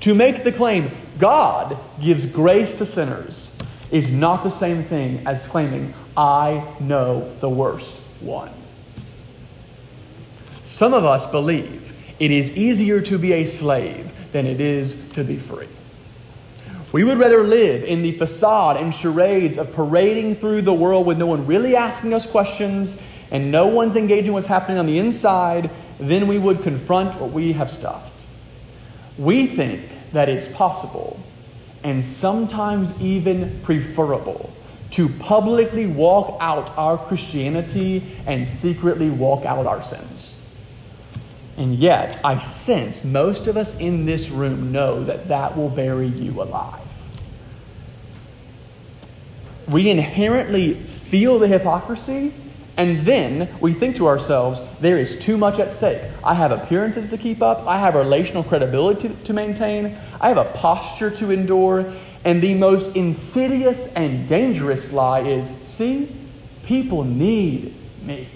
To 0.00 0.14
make 0.14 0.44
the 0.44 0.52
claim, 0.52 0.90
God 1.18 1.78
gives 2.00 2.24
grace 2.24 2.78
to 2.78 2.86
sinners, 2.86 3.45
is 3.90 4.12
not 4.12 4.42
the 4.42 4.50
same 4.50 4.82
thing 4.84 5.26
as 5.26 5.46
claiming, 5.46 5.94
I 6.16 6.64
know 6.80 7.34
the 7.40 7.48
worst 7.48 7.96
one. 8.20 8.52
Some 10.62 10.94
of 10.94 11.04
us 11.04 11.26
believe 11.26 11.92
it 12.18 12.30
is 12.30 12.50
easier 12.52 13.00
to 13.02 13.18
be 13.18 13.34
a 13.34 13.44
slave 13.44 14.12
than 14.32 14.46
it 14.46 14.60
is 14.60 14.96
to 15.12 15.22
be 15.22 15.36
free. 15.36 15.68
We 16.92 17.04
would 17.04 17.18
rather 17.18 17.44
live 17.44 17.84
in 17.84 18.02
the 18.02 18.12
facade 18.12 18.76
and 18.76 18.94
charades 18.94 19.58
of 19.58 19.72
parading 19.72 20.36
through 20.36 20.62
the 20.62 20.72
world 20.72 21.06
with 21.06 21.18
no 21.18 21.26
one 21.26 21.46
really 21.46 21.76
asking 21.76 22.14
us 22.14 22.26
questions 22.26 22.96
and 23.30 23.50
no 23.50 23.66
one's 23.66 23.96
engaging 23.96 24.32
what's 24.32 24.46
happening 24.46 24.78
on 24.78 24.86
the 24.86 24.98
inside, 24.98 25.70
then 25.98 26.28
we 26.28 26.38
would 26.38 26.62
confront 26.62 27.14
what 27.20 27.32
we 27.32 27.52
have 27.52 27.70
stuffed. 27.70 28.26
We 29.18 29.46
think 29.46 29.82
that 30.12 30.28
it's 30.28 30.48
possible 30.48 31.20
and 31.86 32.04
sometimes 32.04 32.92
even 33.00 33.60
preferable 33.62 34.52
to 34.90 35.08
publicly 35.08 35.86
walk 35.86 36.36
out 36.40 36.76
our 36.76 36.98
Christianity 36.98 38.02
and 38.26 38.48
secretly 38.48 39.08
walk 39.08 39.44
out 39.44 39.66
our 39.66 39.80
sins. 39.80 40.42
And 41.56 41.76
yet, 41.76 42.18
I 42.24 42.40
sense 42.40 43.04
most 43.04 43.46
of 43.46 43.56
us 43.56 43.78
in 43.78 44.04
this 44.04 44.30
room 44.30 44.72
know 44.72 45.04
that 45.04 45.28
that 45.28 45.56
will 45.56 45.68
bury 45.68 46.08
you 46.08 46.42
alive. 46.42 46.82
We 49.68 49.88
inherently 49.88 50.74
feel 50.74 51.38
the 51.38 51.46
hypocrisy 51.46 52.34
and 52.76 53.06
then 53.06 53.48
we 53.60 53.72
think 53.72 53.96
to 53.96 54.06
ourselves, 54.06 54.60
there 54.80 54.98
is 54.98 55.18
too 55.18 55.38
much 55.38 55.58
at 55.58 55.70
stake. 55.70 56.02
I 56.22 56.34
have 56.34 56.52
appearances 56.52 57.08
to 57.08 57.16
keep 57.16 57.40
up, 57.40 57.66
I 57.66 57.78
have 57.78 57.94
relational 57.94 58.44
credibility 58.44 59.08
to 59.08 59.32
maintain, 59.32 59.98
I 60.20 60.28
have 60.28 60.36
a 60.36 60.44
posture 60.44 61.10
to 61.12 61.30
endure. 61.30 61.92
And 62.24 62.42
the 62.42 62.54
most 62.54 62.96
insidious 62.96 63.92
and 63.94 64.28
dangerous 64.28 64.92
lie 64.92 65.20
is 65.20 65.54
see, 65.64 66.14
people 66.64 67.04
need 67.04 67.74
me. 68.02 68.28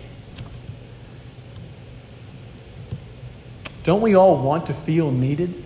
Don't 3.83 4.01
we 4.01 4.15
all 4.15 4.41
want 4.41 4.67
to 4.67 4.75
feel 4.75 5.11
needed? 5.11 5.65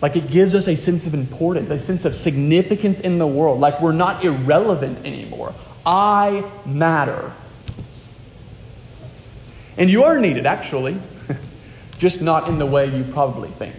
Like 0.00 0.16
it 0.16 0.30
gives 0.30 0.54
us 0.54 0.68
a 0.68 0.76
sense 0.76 1.06
of 1.06 1.12
importance, 1.12 1.70
a 1.70 1.78
sense 1.78 2.04
of 2.04 2.14
significance 2.14 3.00
in 3.00 3.18
the 3.18 3.26
world, 3.26 3.60
like 3.60 3.82
we're 3.82 3.92
not 3.92 4.24
irrelevant 4.24 5.04
anymore. 5.04 5.54
I 5.84 6.50
matter. 6.66 7.32
And 9.76 9.90
you 9.90 10.04
are 10.04 10.18
needed, 10.18 10.46
actually, 10.46 11.00
just 11.98 12.20
not 12.20 12.48
in 12.48 12.58
the 12.58 12.66
way 12.66 12.94
you 12.94 13.04
probably 13.04 13.50
think. 13.50 13.74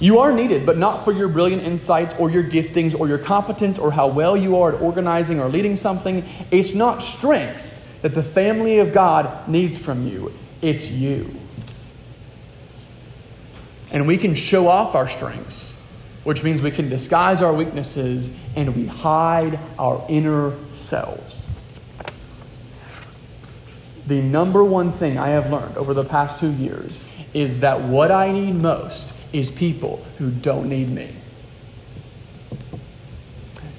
You 0.00 0.18
are 0.18 0.32
needed, 0.32 0.66
but 0.66 0.76
not 0.76 1.04
for 1.04 1.12
your 1.12 1.28
brilliant 1.28 1.62
insights 1.62 2.14
or 2.18 2.30
your 2.30 2.42
giftings 2.42 2.98
or 2.98 3.08
your 3.08 3.18
competence 3.18 3.78
or 3.78 3.92
how 3.92 4.08
well 4.08 4.36
you 4.36 4.58
are 4.58 4.74
at 4.74 4.82
organizing 4.82 5.40
or 5.40 5.48
leading 5.48 5.76
something. 5.76 6.24
It's 6.50 6.74
not 6.74 7.00
strengths 7.00 7.84
that 8.02 8.14
the 8.14 8.22
family 8.22 8.80
of 8.80 8.92
God 8.92 9.48
needs 9.48 9.78
from 9.78 10.06
you, 10.06 10.32
it's 10.60 10.90
you. 10.90 11.34
And 13.92 14.06
we 14.06 14.16
can 14.16 14.34
show 14.34 14.66
off 14.66 14.96
our 14.96 15.08
strengths 15.08 15.73
which 16.24 16.42
means 16.42 16.60
we 16.62 16.70
can 16.70 16.88
disguise 16.88 17.40
our 17.42 17.52
weaknesses 17.52 18.30
and 18.56 18.74
we 18.74 18.86
hide 18.86 19.58
our 19.78 20.04
inner 20.08 20.54
selves. 20.72 21.50
The 24.06 24.20
number 24.20 24.64
one 24.64 24.92
thing 24.92 25.18
I 25.18 25.28
have 25.28 25.50
learned 25.50 25.76
over 25.76 25.94
the 25.94 26.04
past 26.04 26.40
two 26.40 26.52
years 26.52 27.00
is 27.32 27.60
that 27.60 27.80
what 27.80 28.10
I 28.10 28.30
need 28.30 28.54
most 28.54 29.14
is 29.32 29.50
people 29.50 30.04
who 30.18 30.30
don't 30.30 30.68
need 30.68 30.90
me. 30.90 31.14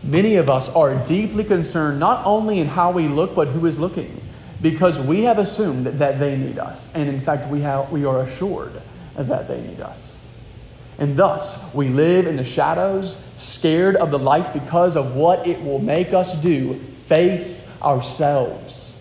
Many 0.04 0.36
of 0.36 0.50
us 0.50 0.70
are 0.70 0.96
deeply 1.06 1.44
concerned 1.44 2.00
not 2.00 2.26
only 2.26 2.60
in 2.60 2.68
how 2.68 2.92
we 2.92 3.08
look, 3.08 3.34
but 3.34 3.48
who 3.48 3.66
is 3.66 3.80
looking, 3.80 4.22
because 4.62 5.00
we 5.00 5.24
have 5.24 5.40
assumed 5.40 5.86
that 5.86 6.20
they 6.20 6.38
need 6.38 6.60
us. 6.60 6.94
And 6.94 7.10
in 7.10 7.22
fact, 7.22 7.50
we, 7.50 7.62
have, 7.62 7.92
we 7.92 8.06
are 8.06 8.22
assured 8.22 8.82
that 9.16 9.48
they 9.48 9.62
need 9.62 9.80
us. 9.80 10.25
And 10.98 11.18
thus, 11.18 11.74
we 11.74 11.90
live 11.90 12.28
in 12.28 12.36
the 12.36 12.46
shadows, 12.46 13.24
scared 13.38 13.96
of 13.98 14.12
the 14.12 14.20
light 14.20 14.54
because 14.54 14.96
of 14.96 15.16
what 15.16 15.46
it 15.46 15.62
will 15.62 15.80
make 15.80 16.14
us 16.14 16.42
do 16.42 16.80
face 17.08 17.72
ourselves. 17.82 18.94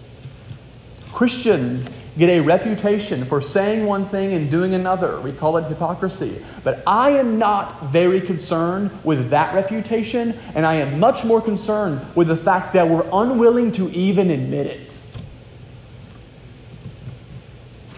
Christians 1.12 1.88
get 2.18 2.28
a 2.28 2.40
reputation 2.40 3.24
for 3.24 3.40
saying 3.40 3.86
one 3.86 4.08
thing 4.08 4.34
and 4.34 4.50
doing 4.50 4.74
another. 4.74 5.20
We 5.20 5.32
call 5.32 5.56
it 5.56 5.64
hypocrisy. 5.64 6.44
But 6.62 6.82
I 6.86 7.10
am 7.10 7.38
not 7.38 7.90
very 7.90 8.20
concerned 8.20 8.90
with 9.04 9.30
that 9.30 9.54
reputation, 9.54 10.38
and 10.54 10.66
I 10.66 10.74
am 10.74 11.00
much 11.00 11.24
more 11.24 11.40
concerned 11.40 12.04
with 12.14 12.28
the 12.28 12.36
fact 12.36 12.72
that 12.74 12.88
we're 12.88 13.08
unwilling 13.12 13.72
to 13.72 13.90
even 13.90 14.30
admit 14.30 14.66
it. 14.66 14.93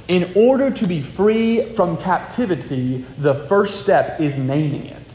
In 0.09 0.33
order 0.37 0.71
to 0.71 0.87
be 0.87 1.03
free 1.03 1.73
from 1.75 1.97
captivity, 1.97 3.05
the 3.19 3.47
first 3.47 3.83
step 3.83 4.21
is 4.21 4.37
naming 4.37 4.87
it. 4.87 5.15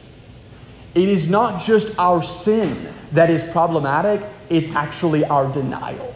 It 0.96 1.08
is 1.08 1.30
not 1.30 1.64
just 1.64 1.98
our 1.98 2.22
sin 2.22 2.94
that 3.14 3.30
is 3.30 3.44
problematic, 3.52 4.22
it's 4.50 4.70
actually 4.72 5.24
our 5.26 5.52
denial. 5.52 6.14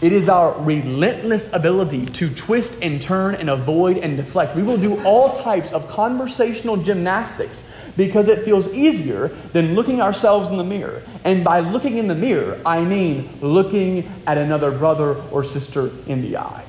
It 0.00 0.12
is 0.12 0.28
our 0.28 0.60
relentless 0.60 1.52
ability 1.52 2.06
to 2.06 2.34
twist 2.34 2.82
and 2.82 3.00
turn 3.00 3.36
and 3.36 3.48
avoid 3.48 3.98
and 3.98 4.16
deflect. 4.16 4.56
We 4.56 4.64
will 4.64 4.78
do 4.78 5.00
all 5.04 5.40
types 5.44 5.70
of 5.70 5.88
conversational 5.88 6.76
gymnastics 6.76 7.62
because 7.96 8.28
it 8.28 8.44
feels 8.44 8.72
easier 8.72 9.28
than 9.52 9.74
looking 9.74 10.00
ourselves 10.00 10.50
in 10.50 10.56
the 10.56 10.64
mirror. 10.64 11.02
And 11.24 11.44
by 11.44 11.60
looking 11.60 11.98
in 11.98 12.08
the 12.08 12.14
mirror, 12.14 12.60
I 12.64 12.84
mean 12.84 13.38
looking 13.40 14.10
at 14.26 14.38
another 14.38 14.70
brother 14.70 15.16
or 15.30 15.44
sister 15.44 15.90
in 16.06 16.22
the 16.22 16.38
eye. 16.38 16.64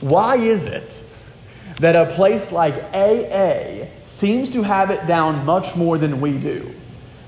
Why 0.00 0.36
is 0.36 0.66
it 0.66 1.02
that 1.76 1.96
a 1.96 2.14
place 2.14 2.52
like 2.52 2.74
AA 2.92 3.86
seems 4.04 4.50
to 4.50 4.62
have 4.62 4.90
it 4.90 5.06
down 5.06 5.46
much 5.46 5.74
more 5.76 5.96
than 5.96 6.20
we 6.20 6.38
do? 6.38 6.74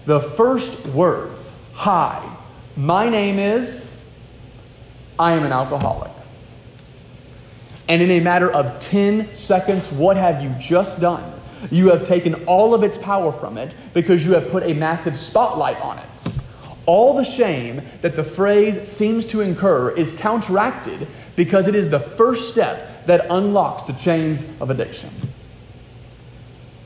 The 0.06 0.20
first 0.20 0.84
words, 0.88 1.56
hi, 1.72 2.36
my 2.76 3.08
name 3.08 3.38
is, 3.38 4.02
I 5.18 5.32
am 5.32 5.44
an 5.44 5.52
alcoholic. 5.52 6.10
And 7.88 8.02
in 8.02 8.10
a 8.10 8.20
matter 8.20 8.50
of 8.50 8.80
10 8.80 9.34
seconds, 9.34 9.90
what 9.92 10.16
have 10.16 10.42
you 10.42 10.54
just 10.58 11.00
done? 11.00 11.33
You 11.70 11.90
have 11.90 12.06
taken 12.06 12.34
all 12.46 12.74
of 12.74 12.82
its 12.82 12.98
power 12.98 13.32
from 13.32 13.58
it 13.58 13.74
because 13.92 14.24
you 14.24 14.32
have 14.32 14.50
put 14.50 14.62
a 14.64 14.74
massive 14.74 15.18
spotlight 15.18 15.80
on 15.80 15.98
it. 15.98 16.32
All 16.86 17.16
the 17.16 17.24
shame 17.24 17.82
that 18.02 18.14
the 18.14 18.24
phrase 18.24 18.90
seems 18.90 19.24
to 19.26 19.40
incur 19.40 19.90
is 19.90 20.12
counteracted 20.12 21.08
because 21.36 21.66
it 21.66 21.74
is 21.74 21.88
the 21.88 22.00
first 22.00 22.50
step 22.50 23.06
that 23.06 23.26
unlocks 23.30 23.84
the 23.84 23.94
chains 23.94 24.44
of 24.60 24.70
addiction. 24.70 25.10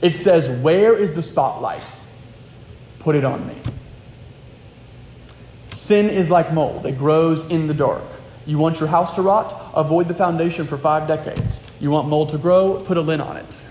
It 0.01 0.15
says, 0.15 0.49
Where 0.63 0.97
is 0.97 1.13
the 1.13 1.23
spotlight? 1.23 1.83
Put 3.01 3.17
it 3.17 3.25
on 3.25 3.47
me. 3.47 3.57
Sin 5.73 6.09
is 6.09 6.31
like 6.31 6.53
mold, 6.53 6.87
it 6.87 6.99
grows 6.99 7.49
in 7.51 7.67
the 7.67 7.75
dark. 7.75 8.03
You 8.47 8.59
want 8.59 8.81
your 8.81 8.89
house 8.89 9.15
to 9.15 9.23
rot? 9.23 9.73
Avoid 9.75 10.09
the 10.09 10.15
foundation 10.15 10.67
for 10.67 10.79
five 10.79 11.07
decades. 11.07 11.61
You 11.81 11.91
want 11.91 12.09
mold 12.09 12.31
to 12.31 12.39
grow? 12.39 12.83
Put 12.85 12.97
a 12.97 13.01
lid 13.01 13.21
on 13.21 13.37
it. 13.37 13.63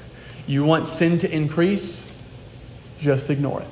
You 0.48 0.64
want 0.64 0.88
sin 0.88 1.20
to 1.20 1.32
increase? 1.32 2.10
Just 3.00 3.30
ignore 3.30 3.62
it. 3.62 3.68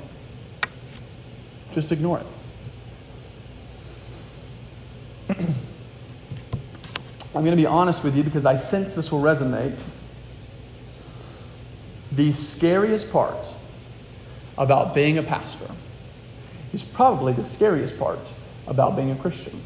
Just 1.74 1.92
ignore 1.94 2.20
it. 2.20 2.26
I'm 7.36 7.44
going 7.44 7.52
to 7.52 7.56
be 7.56 7.66
honest 7.66 8.04
with 8.04 8.16
you 8.16 8.24
because 8.24 8.46
I 8.46 8.58
sense 8.58 8.94
this 8.94 9.12
will 9.12 9.22
resonate. 9.22 9.78
The 12.12 12.34
scariest 12.34 13.12
part 13.12 13.54
about 14.58 14.94
being 14.94 15.18
a 15.18 15.24
pastor 15.24 15.70
is 16.74 16.84
probably 16.84 17.34
the 17.34 17.44
scariest 17.44 17.98
part 17.98 18.20
about 18.68 18.96
being 18.96 19.12
a 19.12 19.16
Christian. 19.16 19.62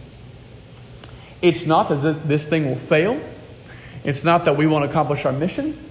It's 1.42 1.66
not 1.66 1.90
that 1.90 2.28
this 2.28 2.46
thing 2.46 2.68
will 2.68 2.78
fail. 2.78 3.20
It's 4.04 4.24
not 4.24 4.46
that 4.46 4.58
we 4.58 4.68
won't 4.68 4.86
accomplish 4.86 5.26
our 5.26 5.32
mission. 5.32 5.89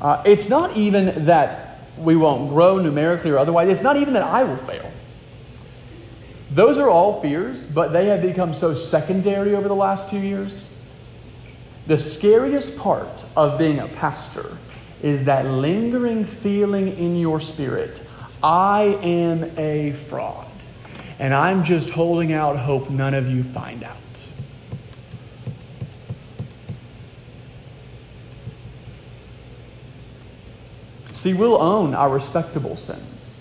Uh, 0.00 0.22
it's 0.26 0.48
not 0.48 0.76
even 0.76 1.24
that 1.26 1.78
we 1.96 2.16
won't 2.16 2.50
grow 2.50 2.78
numerically 2.78 3.30
or 3.30 3.38
otherwise. 3.38 3.68
It's 3.68 3.82
not 3.82 3.96
even 3.96 4.14
that 4.14 4.24
I 4.24 4.42
will 4.42 4.56
fail. 4.56 4.90
Those 6.50 6.78
are 6.78 6.88
all 6.88 7.20
fears, 7.20 7.64
but 7.64 7.92
they 7.92 8.06
have 8.06 8.22
become 8.22 8.54
so 8.54 8.74
secondary 8.74 9.56
over 9.56 9.68
the 9.68 9.74
last 9.74 10.08
two 10.08 10.18
years. 10.18 10.76
The 11.86 11.98
scariest 11.98 12.78
part 12.78 13.24
of 13.36 13.58
being 13.58 13.80
a 13.80 13.88
pastor 13.88 14.56
is 15.02 15.24
that 15.24 15.46
lingering 15.46 16.24
feeling 16.24 16.96
in 16.96 17.16
your 17.16 17.40
spirit 17.40 18.02
I 18.42 18.98
am 19.02 19.58
a 19.58 19.92
fraud, 19.92 20.50
and 21.18 21.32
I'm 21.32 21.64
just 21.64 21.88
holding 21.88 22.34
out 22.34 22.58
hope 22.58 22.90
none 22.90 23.14
of 23.14 23.30
you 23.30 23.42
find 23.42 23.82
out. 23.82 23.96
See, 31.24 31.32
we'll 31.32 31.56
own 31.56 31.94
our 31.94 32.10
respectable 32.10 32.76
sins. 32.76 33.40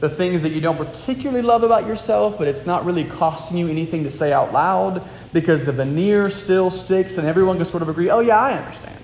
The 0.00 0.08
things 0.08 0.42
that 0.42 0.48
you 0.48 0.60
don't 0.60 0.76
particularly 0.76 1.40
love 1.40 1.62
about 1.62 1.86
yourself, 1.86 2.36
but 2.38 2.48
it's 2.48 2.66
not 2.66 2.84
really 2.84 3.04
costing 3.04 3.56
you 3.56 3.68
anything 3.68 4.02
to 4.02 4.10
say 4.10 4.32
out 4.32 4.52
loud 4.52 5.00
because 5.32 5.64
the 5.64 5.70
veneer 5.70 6.28
still 6.28 6.72
sticks 6.72 7.18
and 7.18 7.28
everyone 7.28 7.58
can 7.58 7.66
sort 7.66 7.84
of 7.84 7.88
agree, 7.88 8.10
oh, 8.10 8.18
yeah, 8.18 8.36
I 8.36 8.58
understand. 8.58 8.98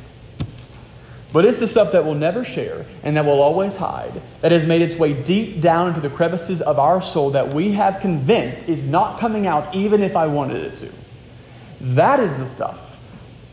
But 1.32 1.44
it's 1.44 1.61
the 1.61 1.68
stuff 1.68 1.92
that 1.92 2.04
we'll 2.04 2.16
never 2.16 2.44
share 2.44 2.84
and 3.04 3.17
that 3.17 3.25
we'll 3.25 3.41
always 3.41 3.76
hide, 3.76 4.23
that 4.41 4.50
has 4.50 4.67
made 4.67 4.82
its 4.82 4.97
way 4.97 5.12
deep 5.12 5.60
down 5.60 5.86
into 5.86 6.00
the 6.00 6.10
crevices 6.10 6.60
of 6.60 6.80
our 6.80 7.00
soul 7.00 7.30
that 7.30 7.54
we 7.54 7.71
have 7.71 8.00
convinced 8.00 8.69
is 8.69 8.82
not 8.82 9.21
coming 9.21 9.47
out 9.47 9.73
even 9.73 10.02
if 10.02 10.17
I 10.17 10.26
wanted 10.26 10.64
it 10.64 10.76
to. 10.78 10.93
That 11.80 12.19
is 12.19 12.36
the 12.38 12.47
stuff 12.47 12.80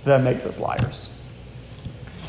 that 0.03 0.23
makes 0.23 0.47
us 0.47 0.59
liars. 0.59 1.14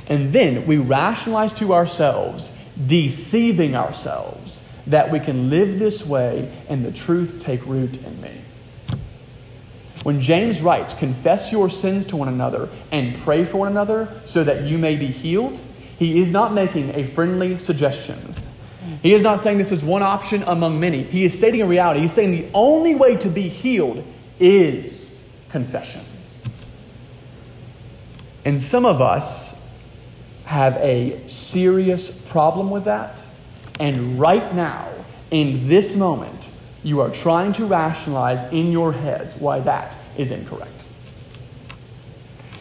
And 0.08 0.32
then 0.32 0.66
we 0.66 0.76
rationalize 0.76 1.52
to 1.54 1.74
ourselves, 1.74 2.52
deceiving 2.86 3.74
ourselves, 3.74 4.62
that 4.86 5.10
we 5.10 5.18
can 5.18 5.50
live 5.50 5.78
this 5.78 6.06
way 6.06 6.52
and 6.68 6.84
the 6.84 6.92
truth 6.92 7.40
take 7.40 7.64
root 7.66 7.96
in 8.02 8.20
me. 8.20 8.40
When 10.04 10.20
James 10.20 10.60
writes, 10.60 10.94
confess 10.94 11.50
your 11.50 11.68
sins 11.68 12.06
to 12.06 12.16
one 12.16 12.28
another 12.28 12.68
and 12.92 13.18
pray 13.22 13.44
for 13.44 13.58
one 13.58 13.68
another 13.68 14.20
so 14.24 14.44
that 14.44 14.62
you 14.62 14.78
may 14.78 14.94
be 14.94 15.08
healed, 15.08 15.60
he 15.98 16.20
is 16.20 16.30
not 16.30 16.54
making 16.54 16.94
a 16.94 17.08
friendly 17.08 17.58
suggestion. 17.58 18.34
He 19.02 19.14
is 19.14 19.22
not 19.22 19.40
saying 19.40 19.58
this 19.58 19.72
is 19.72 19.82
one 19.82 20.02
option 20.02 20.44
among 20.46 20.78
many. 20.78 21.02
He 21.02 21.24
is 21.24 21.36
stating 21.36 21.60
a 21.62 21.66
reality. 21.66 22.00
He's 22.00 22.12
saying 22.12 22.30
the 22.30 22.46
only 22.54 22.94
way 22.94 23.16
to 23.16 23.28
be 23.28 23.48
healed 23.48 24.04
is 24.38 25.16
confession. 25.48 26.04
And 28.44 28.62
some 28.62 28.86
of 28.86 29.02
us 29.02 29.55
have 30.46 30.76
a 30.76 31.20
serious 31.28 32.10
problem 32.10 32.70
with 32.70 32.84
that. 32.84 33.20
And 33.80 34.18
right 34.18 34.54
now, 34.54 34.88
in 35.32 35.68
this 35.68 35.96
moment, 35.96 36.48
you 36.84 37.00
are 37.00 37.10
trying 37.10 37.52
to 37.54 37.66
rationalize 37.66 38.52
in 38.52 38.70
your 38.70 38.92
heads 38.92 39.34
why 39.36 39.58
that 39.60 39.98
is 40.16 40.30
incorrect. 40.30 40.88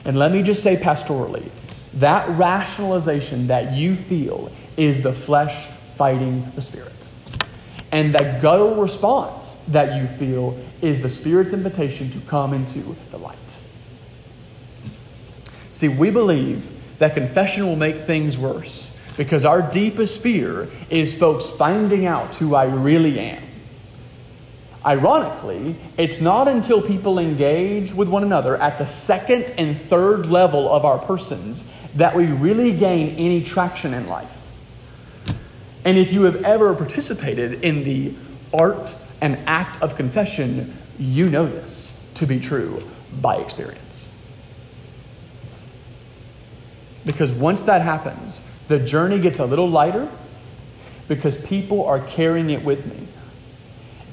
And 0.03 0.17
let 0.17 0.31
me 0.31 0.41
just 0.41 0.63
say 0.63 0.75
pastorally 0.75 1.49
that 1.93 2.27
rationalization 2.37 3.47
that 3.47 3.73
you 3.73 3.95
feel 3.95 4.51
is 4.77 5.01
the 5.01 5.13
flesh 5.13 5.67
fighting 5.95 6.51
the 6.55 6.61
spirit. 6.61 6.91
And 7.91 8.13
that 8.15 8.41
guttural 8.41 8.75
response 8.75 9.63
that 9.69 10.01
you 10.01 10.07
feel 10.17 10.59
is 10.81 11.01
the 11.01 11.09
spirit's 11.09 11.53
invitation 11.53 12.09
to 12.11 12.19
come 12.21 12.53
into 12.53 12.95
the 13.11 13.17
light. 13.17 13.37
See, 15.71 15.87
we 15.87 16.09
believe 16.09 16.74
that 16.99 17.13
confession 17.13 17.65
will 17.65 17.75
make 17.75 17.97
things 17.97 18.37
worse 18.37 18.91
because 19.17 19.45
our 19.45 19.61
deepest 19.61 20.21
fear 20.21 20.69
is 20.89 21.17
folks 21.17 21.49
finding 21.49 22.05
out 22.05 22.35
who 22.35 22.55
I 22.55 22.65
really 22.65 23.19
am. 23.19 23.43
Ironically, 24.85 25.75
it's 25.97 26.21
not 26.21 26.47
until 26.47 26.81
people 26.81 27.17
engage 27.17 27.91
with 27.93 28.07
one 28.07 28.23
another 28.23 28.55
at 28.57 28.77
the 28.77 28.85
second 28.85 29.51
and 29.57 29.79
third 29.81 30.27
level 30.27 30.71
of 30.71 30.85
our 30.85 30.99
persons 30.99 31.69
that 31.95 32.15
we 32.15 32.25
really 32.27 32.71
gain 32.71 33.15
any 33.15 33.41
traction 33.43 33.93
in 33.93 34.07
life. 34.07 34.31
And 35.85 35.97
if 35.97 36.13
you 36.13 36.23
have 36.23 36.43
ever 36.43 36.75
participated 36.75 37.63
in 37.63 37.83
the 37.83 38.13
art 38.53 38.93
and 39.21 39.39
act 39.47 39.81
of 39.81 39.95
confession, 39.95 40.77
you 40.99 41.29
know 41.29 41.45
this 41.45 41.97
to 42.15 42.27
be 42.27 42.39
true 42.39 42.83
by 43.21 43.37
experience. 43.37 44.09
Because 47.05 47.31
once 47.31 47.61
that 47.61 47.81
happens, 47.81 48.41
the 48.67 48.79
journey 48.79 49.19
gets 49.19 49.39
a 49.39 49.45
little 49.45 49.69
lighter 49.69 50.09
because 51.07 51.37
people 51.37 51.85
are 51.85 51.99
carrying 51.99 52.49
it 52.49 52.63
with 52.63 52.85
me. 52.85 53.07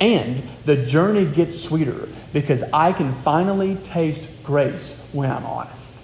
And 0.01 0.43
the 0.65 0.85
journey 0.85 1.25
gets 1.25 1.59
sweeter 1.59 2.09
because 2.33 2.63
I 2.73 2.93
can 2.93 3.15
finally 3.23 3.77
taste 3.77 4.29
grace 4.43 5.01
when 5.13 5.31
I'm 5.31 5.47
honest. 5.47 5.97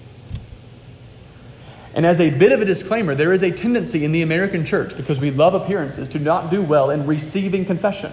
And 1.95 2.07
as 2.07 2.21
a 2.21 2.31
bit 2.31 2.53
of 2.53 2.61
a 2.63 2.65
disclaimer, 2.65 3.15
there 3.15 3.33
is 3.33 3.43
a 3.43 3.51
tendency 3.51 4.05
in 4.05 4.13
the 4.13 4.23
American 4.23 4.65
church, 4.65 4.97
because 4.97 5.19
we 5.19 5.33
love 5.33 5.55
appearances, 5.55 6.07
to 6.09 6.21
not 6.21 6.51
do 6.51 6.63
well 6.63 6.91
in 6.91 7.07
receiving 7.07 7.65
confession. 7.65 8.13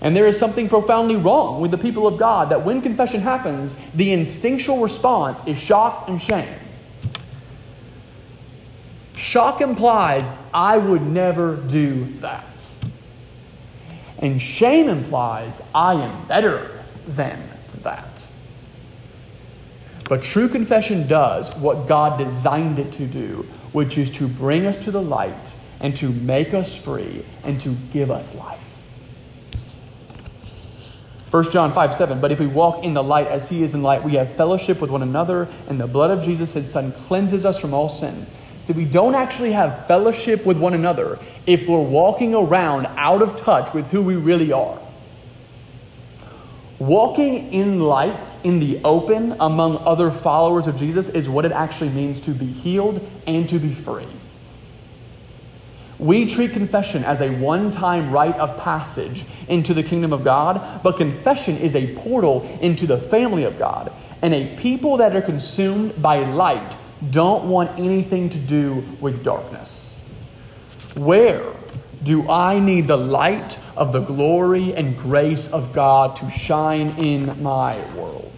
And 0.00 0.16
there 0.16 0.26
is 0.26 0.36
something 0.38 0.68
profoundly 0.68 1.14
wrong 1.14 1.60
with 1.60 1.70
the 1.70 1.78
people 1.78 2.06
of 2.06 2.18
God 2.18 2.50
that 2.50 2.64
when 2.64 2.82
confession 2.82 3.20
happens, 3.20 3.74
the 3.94 4.12
instinctual 4.12 4.82
response 4.82 5.46
is 5.46 5.56
shock 5.56 6.08
and 6.08 6.20
shame. 6.20 6.52
Shock 9.16 9.62
implies, 9.62 10.28
I 10.52 10.76
would 10.76 11.02
never 11.02 11.56
do 11.56 12.04
that. 12.20 12.44
And 14.18 14.40
shame 14.40 14.88
implies, 14.88 15.62
I 15.74 15.94
am 15.94 16.26
better 16.26 16.82
than 17.08 17.42
that. 17.82 18.28
But 20.08 20.22
true 20.22 20.48
confession 20.48 21.08
does 21.08 21.54
what 21.56 21.88
God 21.88 22.18
designed 22.18 22.78
it 22.78 22.92
to 22.92 23.06
do, 23.06 23.46
which 23.72 23.98
is 23.98 24.10
to 24.12 24.28
bring 24.28 24.66
us 24.66 24.78
to 24.84 24.90
the 24.90 25.02
light 25.02 25.52
and 25.80 25.96
to 25.96 26.10
make 26.10 26.54
us 26.54 26.74
free 26.74 27.24
and 27.42 27.60
to 27.62 27.74
give 27.92 28.10
us 28.10 28.34
life. 28.34 28.60
1 31.30 31.50
John 31.50 31.72
5 31.72 31.94
7, 31.94 32.20
but 32.20 32.30
if 32.30 32.38
we 32.38 32.46
walk 32.46 32.84
in 32.84 32.94
the 32.94 33.02
light 33.02 33.26
as 33.26 33.48
he 33.48 33.62
is 33.62 33.74
in 33.74 33.82
light, 33.82 34.02
we 34.02 34.14
have 34.14 34.36
fellowship 34.36 34.80
with 34.80 34.90
one 34.90 35.02
another, 35.02 35.48
and 35.68 35.78
the 35.80 35.86
blood 35.86 36.10
of 36.10 36.24
Jesus, 36.24 36.52
his 36.52 36.70
son, 36.70 36.92
cleanses 36.92 37.44
us 37.44 37.58
from 37.58 37.74
all 37.74 37.88
sin. 37.88 38.26
See, 38.66 38.72
we 38.72 38.84
don't 38.84 39.14
actually 39.14 39.52
have 39.52 39.86
fellowship 39.86 40.44
with 40.44 40.58
one 40.58 40.74
another 40.74 41.20
if 41.46 41.68
we're 41.68 41.78
walking 41.78 42.34
around 42.34 42.86
out 42.96 43.22
of 43.22 43.36
touch 43.36 43.72
with 43.72 43.86
who 43.86 44.02
we 44.02 44.16
really 44.16 44.50
are. 44.50 44.76
Walking 46.80 47.52
in 47.52 47.78
light, 47.78 48.28
in 48.42 48.58
the 48.58 48.80
open, 48.82 49.36
among 49.38 49.76
other 49.86 50.10
followers 50.10 50.66
of 50.66 50.76
Jesus 50.76 51.08
is 51.08 51.28
what 51.28 51.44
it 51.44 51.52
actually 51.52 51.90
means 51.90 52.20
to 52.22 52.32
be 52.32 52.46
healed 52.46 53.08
and 53.28 53.48
to 53.48 53.60
be 53.60 53.72
free. 53.72 54.08
We 56.00 56.34
treat 56.34 56.50
confession 56.50 57.04
as 57.04 57.20
a 57.20 57.30
one 57.36 57.70
time 57.70 58.10
rite 58.10 58.34
of 58.34 58.58
passage 58.58 59.26
into 59.46 59.74
the 59.74 59.84
kingdom 59.84 60.12
of 60.12 60.24
God, 60.24 60.82
but 60.82 60.96
confession 60.96 61.56
is 61.56 61.76
a 61.76 61.94
portal 61.98 62.42
into 62.60 62.88
the 62.88 62.98
family 62.98 63.44
of 63.44 63.60
God. 63.60 63.92
And 64.22 64.34
a 64.34 64.56
people 64.56 64.96
that 64.96 65.14
are 65.14 65.22
consumed 65.22 66.02
by 66.02 66.24
light 66.24 66.76
don't 67.10 67.48
want 67.48 67.78
anything 67.78 68.30
to 68.30 68.38
do 68.38 68.84
with 69.00 69.22
darkness. 69.22 70.00
Where 70.94 71.52
do 72.02 72.28
I 72.30 72.58
need 72.58 72.86
the 72.86 72.96
light 72.96 73.58
of 73.76 73.92
the 73.92 74.00
glory 74.00 74.74
and 74.74 74.96
grace 74.98 75.48
of 75.48 75.72
God 75.72 76.16
to 76.16 76.30
shine 76.30 76.90
in 76.98 77.42
my 77.42 77.76
world? 77.94 78.32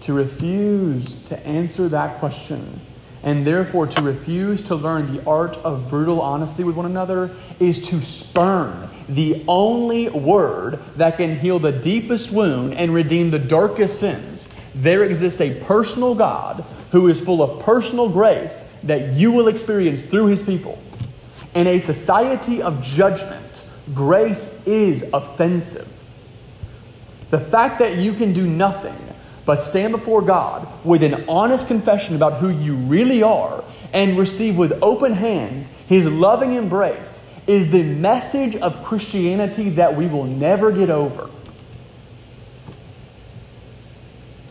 To 0.00 0.12
refuse 0.12 1.14
to 1.24 1.46
answer 1.46 1.88
that 1.88 2.18
question 2.18 2.80
and 3.22 3.46
therefore 3.46 3.86
to 3.86 4.02
refuse 4.02 4.62
to 4.62 4.74
learn 4.74 5.14
the 5.14 5.24
art 5.24 5.56
of 5.58 5.88
brutal 5.88 6.20
honesty 6.20 6.64
with 6.64 6.74
one 6.74 6.86
another 6.86 7.30
is 7.60 7.80
to 7.88 8.00
spurn 8.02 8.90
the 9.08 9.44
only 9.46 10.08
word 10.08 10.80
that 10.96 11.16
can 11.16 11.38
heal 11.38 11.58
the 11.58 11.72
deepest 11.72 12.32
wound 12.32 12.74
and 12.74 12.92
redeem 12.92 13.30
the 13.30 13.38
darkest 13.38 14.00
sins. 14.00 14.48
There 14.74 15.04
exists 15.04 15.40
a 15.40 15.60
personal 15.64 16.14
God 16.14 16.64
who 16.90 17.08
is 17.08 17.20
full 17.20 17.42
of 17.42 17.62
personal 17.64 18.08
grace 18.08 18.68
that 18.84 19.12
you 19.12 19.32
will 19.32 19.48
experience 19.48 20.00
through 20.00 20.26
his 20.26 20.42
people. 20.42 20.80
In 21.54 21.66
a 21.66 21.78
society 21.80 22.62
of 22.62 22.82
judgment, 22.82 23.64
grace 23.94 24.66
is 24.66 25.04
offensive. 25.12 25.88
The 27.30 27.40
fact 27.40 27.78
that 27.78 27.98
you 27.98 28.12
can 28.12 28.32
do 28.32 28.46
nothing 28.46 28.96
but 29.44 29.60
stand 29.60 29.92
before 29.92 30.22
God 30.22 30.68
with 30.84 31.02
an 31.02 31.24
honest 31.28 31.66
confession 31.66 32.14
about 32.14 32.34
who 32.34 32.50
you 32.50 32.74
really 32.74 33.22
are 33.22 33.64
and 33.92 34.18
receive 34.18 34.56
with 34.56 34.78
open 34.82 35.12
hands 35.12 35.66
his 35.88 36.06
loving 36.06 36.54
embrace 36.54 37.30
is 37.46 37.70
the 37.70 37.82
message 37.82 38.56
of 38.56 38.84
Christianity 38.84 39.70
that 39.70 39.96
we 39.96 40.06
will 40.06 40.24
never 40.24 40.70
get 40.70 40.90
over. 40.90 41.28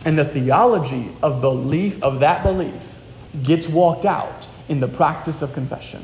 And 0.03 0.17
the 0.17 0.25
theology 0.25 1.09
of 1.21 1.41
belief 1.41 2.01
of 2.01 2.21
that 2.21 2.43
belief 2.43 2.81
gets 3.43 3.67
walked 3.67 4.05
out 4.05 4.47
in 4.67 4.79
the 4.79 4.87
practice 4.87 5.41
of 5.41 5.53
confession. 5.53 6.03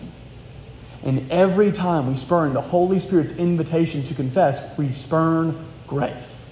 And 1.03 1.31
every 1.31 1.71
time 1.71 2.07
we 2.07 2.17
spurn 2.17 2.53
the 2.53 2.61
Holy 2.61 2.99
Spirit's 2.99 3.33
invitation 3.33 4.03
to 4.03 4.13
confess, 4.13 4.77
we 4.77 4.93
spurn 4.93 5.65
grace. 5.87 6.51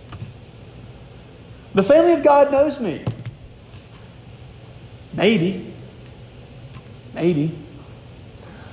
The 1.74 1.84
family 1.84 2.14
of 2.14 2.24
God 2.24 2.52
knows 2.52 2.80
me. 2.80 3.04
Maybe. 5.14 5.74
Maybe. 7.14 7.58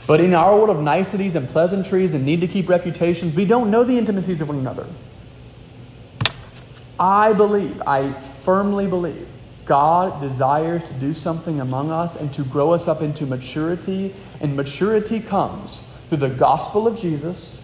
But 0.06 0.20
in 0.20 0.34
our 0.34 0.56
world 0.56 0.70
of 0.70 0.82
niceties 0.82 1.36
and 1.36 1.48
pleasantries 1.48 2.14
and 2.14 2.24
need 2.24 2.40
to 2.40 2.48
keep 2.48 2.68
reputations, 2.68 3.34
we 3.34 3.44
don't 3.44 3.70
know 3.70 3.84
the 3.84 3.96
intimacies 3.96 4.40
of 4.40 4.48
one 4.48 4.58
another. 4.58 4.86
I 6.98 7.32
believe, 7.32 7.80
I 7.86 8.14
firmly 8.44 8.86
believe, 8.86 9.28
God 9.64 10.20
desires 10.20 10.82
to 10.84 10.92
do 10.94 11.14
something 11.14 11.60
among 11.60 11.90
us 11.90 12.16
and 12.16 12.32
to 12.34 12.44
grow 12.44 12.72
us 12.72 12.88
up 12.88 13.00
into 13.00 13.26
maturity. 13.26 14.14
And 14.40 14.56
maturity 14.56 15.20
comes 15.20 15.82
through 16.08 16.18
the 16.18 16.28
gospel 16.28 16.86
of 16.86 16.98
Jesus, 17.00 17.62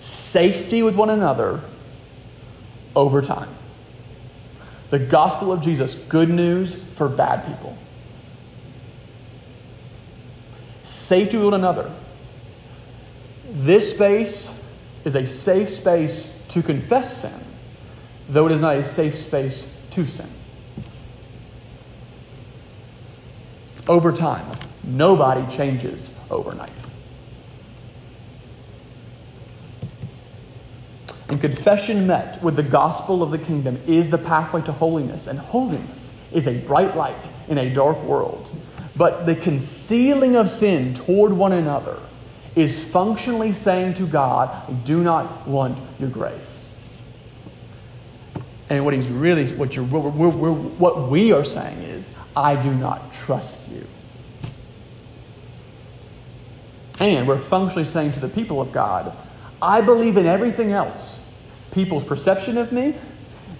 safety 0.00 0.82
with 0.82 0.94
one 0.94 1.10
another, 1.10 1.60
over 2.94 3.22
time. 3.22 3.48
The 4.90 4.98
gospel 4.98 5.52
of 5.52 5.62
Jesus, 5.62 5.94
good 5.94 6.28
news 6.28 6.74
for 6.74 7.08
bad 7.08 7.46
people. 7.46 7.76
Safety 10.84 11.36
with 11.36 11.46
one 11.46 11.54
another. 11.54 11.90
This 13.50 13.94
space 13.94 14.64
is 15.04 15.14
a 15.14 15.26
safe 15.26 15.70
space 15.70 16.38
to 16.50 16.62
confess 16.62 17.22
sin, 17.22 17.46
though 18.32 18.46
it 18.46 18.52
is 18.52 18.62
not 18.62 18.76
a 18.76 18.84
safe 18.84 19.18
space 19.18 19.78
to 19.90 20.06
sin. 20.06 20.28
Over 23.86 24.10
time, 24.10 24.58
nobody 24.84 25.44
changes 25.54 26.14
overnight. 26.30 26.70
And 31.28 31.40
confession 31.40 32.06
met 32.06 32.42
with 32.42 32.56
the 32.56 32.62
gospel 32.62 33.22
of 33.22 33.30
the 33.30 33.38
kingdom 33.38 33.78
is 33.86 34.08
the 34.08 34.18
pathway 34.18 34.62
to 34.62 34.72
holiness, 34.72 35.26
and 35.26 35.38
holiness 35.38 36.18
is 36.32 36.46
a 36.46 36.58
bright 36.60 36.96
light 36.96 37.28
in 37.48 37.58
a 37.58 37.72
dark 37.72 38.02
world. 38.04 38.50
But 38.96 39.26
the 39.26 39.36
concealing 39.36 40.36
of 40.36 40.48
sin 40.48 40.94
toward 40.94 41.32
one 41.32 41.52
another 41.52 41.98
is 42.54 42.90
functionally 42.90 43.52
saying 43.52 43.94
to 43.94 44.06
God, 44.06 44.48
I 44.68 44.72
do 44.84 45.02
not 45.02 45.46
want 45.46 45.78
your 45.98 46.10
grace. 46.10 46.61
And 48.72 48.86
what 48.86 48.94
he's 48.94 49.10
really, 49.10 49.46
what, 49.48 49.76
you're, 49.76 49.84
we're, 49.84 50.00
we're, 50.00 50.28
we're, 50.30 50.50
what 50.50 51.10
we 51.10 51.30
are 51.30 51.44
saying 51.44 51.82
is, 51.82 52.08
I 52.34 52.56
do 52.56 52.72
not 52.72 53.12
trust 53.12 53.68
you. 53.68 53.86
And 56.98 57.28
we're 57.28 57.38
functionally 57.38 57.86
saying 57.86 58.12
to 58.12 58.20
the 58.20 58.30
people 58.30 58.62
of 58.62 58.72
God, 58.72 59.14
I 59.60 59.82
believe 59.82 60.16
in 60.16 60.24
everything 60.24 60.72
else 60.72 61.20
people's 61.72 62.02
perception 62.02 62.56
of 62.56 62.72
me, 62.72 62.94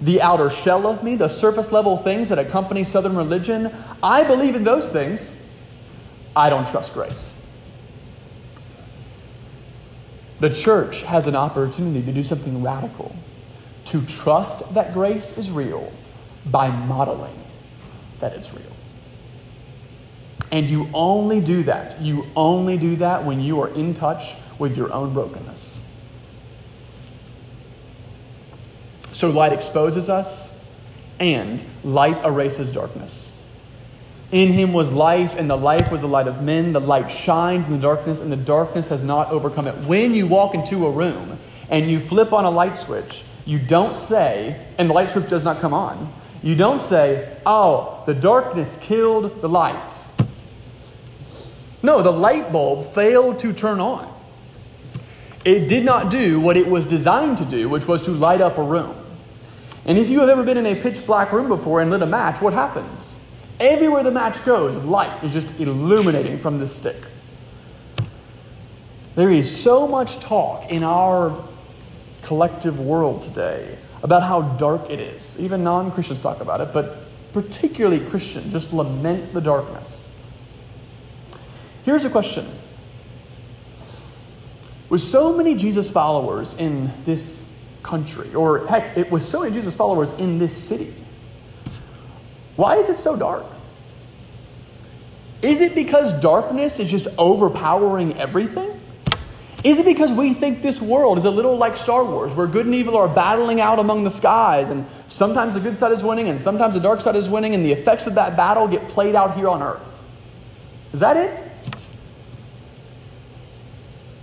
the 0.00 0.22
outer 0.22 0.48
shell 0.48 0.86
of 0.86 1.04
me, 1.04 1.16
the 1.16 1.28
surface 1.28 1.72
level 1.72 1.98
things 1.98 2.30
that 2.30 2.38
accompany 2.38 2.82
Southern 2.82 3.14
religion. 3.14 3.70
I 4.02 4.24
believe 4.24 4.56
in 4.56 4.64
those 4.64 4.88
things. 4.88 5.36
I 6.34 6.48
don't 6.48 6.66
trust 6.66 6.94
grace. 6.94 7.34
The 10.40 10.48
church 10.48 11.02
has 11.02 11.26
an 11.26 11.36
opportunity 11.36 12.02
to 12.02 12.12
do 12.14 12.24
something 12.24 12.62
radical, 12.62 13.14
to 13.92 14.04
trust 14.06 14.72
that 14.72 14.94
grace 14.94 15.36
is 15.36 15.50
real 15.50 15.92
by 16.46 16.68
modeling 16.68 17.38
that 18.20 18.32
it's 18.32 18.54
real. 18.54 18.72
And 20.50 20.66
you 20.66 20.88
only 20.94 21.40
do 21.40 21.62
that, 21.64 22.00
you 22.00 22.24
only 22.34 22.78
do 22.78 22.96
that 22.96 23.22
when 23.22 23.40
you 23.40 23.60
are 23.60 23.68
in 23.68 23.92
touch 23.92 24.32
with 24.58 24.78
your 24.78 24.90
own 24.94 25.12
brokenness. 25.12 25.78
So 29.12 29.28
light 29.28 29.52
exposes 29.52 30.08
us, 30.08 30.56
and 31.20 31.62
light 31.84 32.24
erases 32.24 32.72
darkness. 32.72 33.30
In 34.30 34.54
him 34.54 34.72
was 34.72 34.90
life, 34.90 35.34
and 35.36 35.50
the 35.50 35.56
life 35.56 35.92
was 35.92 36.00
the 36.00 36.08
light 36.08 36.28
of 36.28 36.42
men. 36.42 36.72
The 36.72 36.80
light 36.80 37.10
shines 37.10 37.66
in 37.66 37.72
the 37.72 37.78
darkness, 37.78 38.20
and 38.20 38.32
the 38.32 38.36
darkness 38.36 38.88
has 38.88 39.02
not 39.02 39.28
overcome 39.28 39.66
it. 39.66 39.76
When 39.84 40.14
you 40.14 40.26
walk 40.26 40.54
into 40.54 40.86
a 40.86 40.90
room 40.90 41.38
and 41.68 41.90
you 41.90 42.00
flip 42.00 42.32
on 42.32 42.46
a 42.46 42.50
light 42.50 42.78
switch, 42.78 43.24
you 43.44 43.58
don't 43.58 43.98
say, 43.98 44.64
and 44.78 44.88
the 44.88 44.94
light 44.94 45.10
switch 45.10 45.28
does 45.28 45.42
not 45.42 45.60
come 45.60 45.74
on, 45.74 46.12
you 46.42 46.56
don't 46.56 46.82
say, 46.82 47.36
oh, 47.46 48.02
the 48.06 48.14
darkness 48.14 48.76
killed 48.80 49.40
the 49.40 49.48
light. 49.48 49.94
No, 51.82 52.02
the 52.02 52.12
light 52.12 52.52
bulb 52.52 52.92
failed 52.92 53.38
to 53.40 53.52
turn 53.52 53.80
on. 53.80 54.12
It 55.44 55.66
did 55.66 55.84
not 55.84 56.10
do 56.10 56.40
what 56.40 56.56
it 56.56 56.66
was 56.66 56.86
designed 56.86 57.38
to 57.38 57.44
do, 57.44 57.68
which 57.68 57.88
was 57.88 58.02
to 58.02 58.12
light 58.12 58.40
up 58.40 58.58
a 58.58 58.62
room. 58.62 58.96
And 59.84 59.98
if 59.98 60.08
you 60.08 60.20
have 60.20 60.28
ever 60.28 60.44
been 60.44 60.56
in 60.56 60.66
a 60.66 60.76
pitch 60.76 61.04
black 61.04 61.32
room 61.32 61.48
before 61.48 61.80
and 61.80 61.90
lit 61.90 62.02
a 62.02 62.06
match, 62.06 62.40
what 62.40 62.52
happens? 62.52 63.18
Everywhere 63.58 64.04
the 64.04 64.12
match 64.12 64.44
goes, 64.44 64.76
light 64.84 65.24
is 65.24 65.32
just 65.32 65.48
illuminating 65.58 66.38
from 66.38 66.58
this 66.58 66.74
stick. 66.74 66.96
There 69.16 69.30
is 69.30 69.54
so 69.54 69.86
much 69.86 70.20
talk 70.20 70.70
in 70.70 70.82
our 70.84 71.36
collective 72.32 72.80
world 72.80 73.20
today 73.20 73.76
about 74.02 74.22
how 74.22 74.40
dark 74.56 74.88
it 74.88 74.98
is. 74.98 75.38
Even 75.38 75.62
non 75.62 75.92
Christians 75.92 76.18
talk 76.18 76.40
about 76.40 76.62
it, 76.62 76.72
but 76.72 77.00
particularly 77.34 78.00
Christians 78.08 78.50
just 78.50 78.72
lament 78.72 79.34
the 79.34 79.40
darkness. 79.40 80.02
Here's 81.84 82.06
a 82.06 82.10
question 82.10 82.46
With 84.88 85.02
so 85.02 85.36
many 85.36 85.54
Jesus 85.54 85.90
followers 85.90 86.54
in 86.54 86.90
this 87.04 87.52
country, 87.82 88.34
or 88.34 88.66
heck, 88.66 88.96
it 88.96 89.10
was 89.10 89.28
so 89.28 89.40
many 89.42 89.52
Jesus 89.52 89.74
followers 89.74 90.10
in 90.12 90.38
this 90.38 90.56
city. 90.56 90.94
Why 92.56 92.76
is 92.76 92.88
it 92.88 92.96
so 92.96 93.14
dark? 93.14 93.44
Is 95.42 95.60
it 95.60 95.74
because 95.74 96.14
darkness 96.14 96.80
is 96.80 96.88
just 96.88 97.08
overpowering 97.18 98.18
everything? 98.18 98.80
Is 99.64 99.78
it 99.78 99.84
because 99.84 100.10
we 100.10 100.34
think 100.34 100.60
this 100.60 100.82
world 100.82 101.18
is 101.18 101.24
a 101.24 101.30
little 101.30 101.56
like 101.56 101.76
Star 101.76 102.04
Wars, 102.04 102.34
where 102.34 102.48
good 102.48 102.66
and 102.66 102.74
evil 102.74 102.96
are 102.96 103.06
battling 103.06 103.60
out 103.60 103.78
among 103.78 104.02
the 104.02 104.10
skies, 104.10 104.70
and 104.70 104.84
sometimes 105.06 105.54
the 105.54 105.60
good 105.60 105.78
side 105.78 105.92
is 105.92 106.02
winning, 106.02 106.28
and 106.28 106.40
sometimes 106.40 106.74
the 106.74 106.80
dark 106.80 107.00
side 107.00 107.14
is 107.14 107.30
winning, 107.30 107.54
and 107.54 107.64
the 107.64 107.70
effects 107.70 108.08
of 108.08 108.14
that 108.14 108.36
battle 108.36 108.66
get 108.66 108.88
played 108.88 109.14
out 109.14 109.36
here 109.36 109.48
on 109.48 109.62
earth? 109.62 110.04
Is 110.92 110.98
that 111.00 111.16
it? 111.16 111.42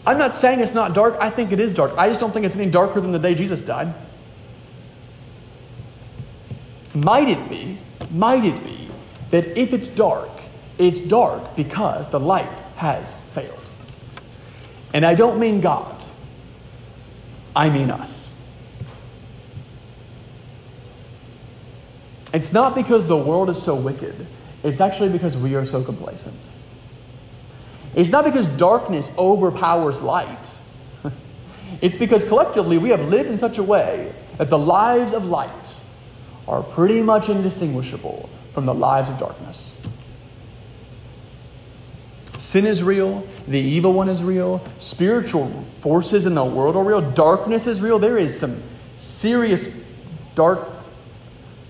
I'm 0.06 0.17
not 0.17 0.34
saying 0.34 0.60
it's 0.60 0.73
not 0.73 0.93
dark. 0.93 1.15
I 1.21 1.30
think 1.30 1.52
it 1.52 1.60
is 1.60 1.73
dark. 1.73 1.93
I 1.97 2.08
just 2.08 2.19
don't 2.19 2.34
think 2.34 2.45
it's 2.45 2.56
any 2.56 2.69
darker 2.69 2.99
than 2.99 3.12
the 3.12 3.19
day 3.19 3.34
Jesus 3.34 3.63
died. 3.63 3.93
Might 6.93 7.30
it 7.30 7.49
be, 7.49 7.78
might 8.12 8.43
it 8.43 8.62
be, 8.63 8.89
that 9.32 9.58
if 9.58 9.71
it's 9.71 9.88
dark, 9.88 10.32
it's 10.78 10.99
dark 10.99 11.56
because 11.56 12.10
the 12.10 12.19
light 12.19 12.60
has 12.75 13.15
failed? 13.34 13.68
And 14.93 15.06
I 15.06 15.13
don't 15.13 15.39
mean 15.39 15.62
God, 15.62 16.02
I 17.56 17.69
mean 17.69 17.91
us. 17.91 18.34
It's 22.34 22.54
not 22.54 22.75
because 22.75 23.06
the 23.06 23.17
world 23.17 23.49
is 23.49 23.62
so 23.62 23.75
wicked, 23.75 24.28
it's 24.63 24.82
actually 24.82 25.10
because 25.10 25.38
we 25.38 25.56
are 25.56 25.65
so 25.65 25.84
complacent. 25.84 26.39
It's 27.95 28.10
not 28.10 28.23
because 28.23 28.45
darkness 28.47 29.12
overpowers 29.17 29.99
light. 30.02 30.56
It's 31.82 31.95
because 31.95 32.23
collectively 32.28 32.78
we 32.78 32.89
have 32.89 33.02
lived 33.02 33.30
in 33.30 33.38
such 33.38 33.58
a 33.58 33.63
way 33.63 34.13
that 34.38 34.49
the 34.49 34.58
lives 34.58 35.13
of 35.13 35.25
light 35.25 35.80
are 36.47 36.63
pretty 36.63 37.02
much 37.02 37.30
indistinguishable 37.30 38.28
from 38.54 38.65
the 38.65 38.73
lives 38.73 39.10
of 39.10 39.17
darkness. 39.17 39.80
Sin 42.39 42.65
is 42.65 42.82
real, 42.82 43.28
the 43.49 43.60
evil 43.60 43.91
one 43.91 44.08
is 44.08 44.23
real, 44.23 44.65
spiritual 44.80 45.65
forces 45.82 46.25
in 46.25 46.36
the 46.36 46.43
world 46.43 46.78
are 46.78 46.86
real, 46.86 47.02
darkness 47.12 47.67
is 47.67 47.82
real. 47.82 47.99
There 47.99 48.17
is 48.17 48.39
some 48.39 48.63
serious 48.97 49.84
dark, 50.36 50.69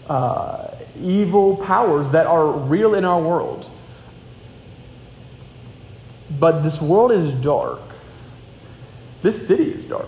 uh, 0.08 0.68
evil 1.02 1.58
powers 1.58 2.12
that 2.12 2.28
are 2.28 2.52
real 2.52 2.94
in 2.94 3.04
our 3.04 3.20
world. 3.20 3.68
But 6.40 6.62
this 6.62 6.80
world 6.80 7.14
is 7.14 7.32
dark. 7.42 7.82
This 9.24 9.48
city 9.48 9.72
is 9.72 9.86
dark 9.86 10.08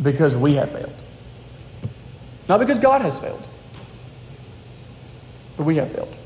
because 0.00 0.36
we 0.36 0.54
have 0.54 0.70
failed. 0.70 1.02
Not 2.48 2.60
because 2.60 2.78
God 2.78 3.02
has 3.02 3.18
failed, 3.18 3.48
but 5.56 5.64
we 5.64 5.74
have 5.74 5.90
failed. 5.90 6.16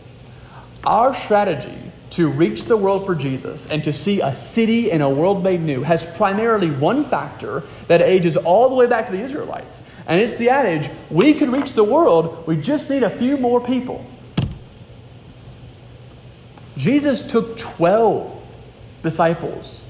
Our 0.85 1.15
strategy 1.15 1.88
to 2.11 2.29
reach 2.29 2.65
the 2.65 2.77
world 2.77 3.05
for 3.05 3.15
Jesus 3.15 3.71
and 3.71 3.85
to 3.85 3.93
see 3.93 4.21
a 4.21 4.35
city 4.35 4.91
and 4.91 5.03
a 5.03 5.09
world 5.09 5.43
made 5.43 5.61
new 5.61 5.83
has 5.83 6.05
primarily 6.17 6.71
one 6.71 7.05
factor 7.05 7.63
that 7.87 8.01
ages 8.01 8.37
all 8.37 8.69
the 8.69 8.75
way 8.75 8.87
back 8.87 9.07
to 9.07 9.13
the 9.13 9.21
Israelites. 9.21 9.83
And 10.07 10.21
it's 10.21 10.35
the 10.35 10.49
adage 10.49 10.91
we 11.11 11.35
can 11.35 11.53
reach 11.53 11.75
the 11.75 11.85
world, 11.85 12.47
we 12.47 12.57
just 12.57 12.89
need 12.89 13.03
a 13.03 13.11
few 13.11 13.37
more 13.37 13.61
people. 13.61 14.05
Jesus 16.79 17.23
took 17.23 17.59
12 17.59 18.47
disciples, 19.03 19.85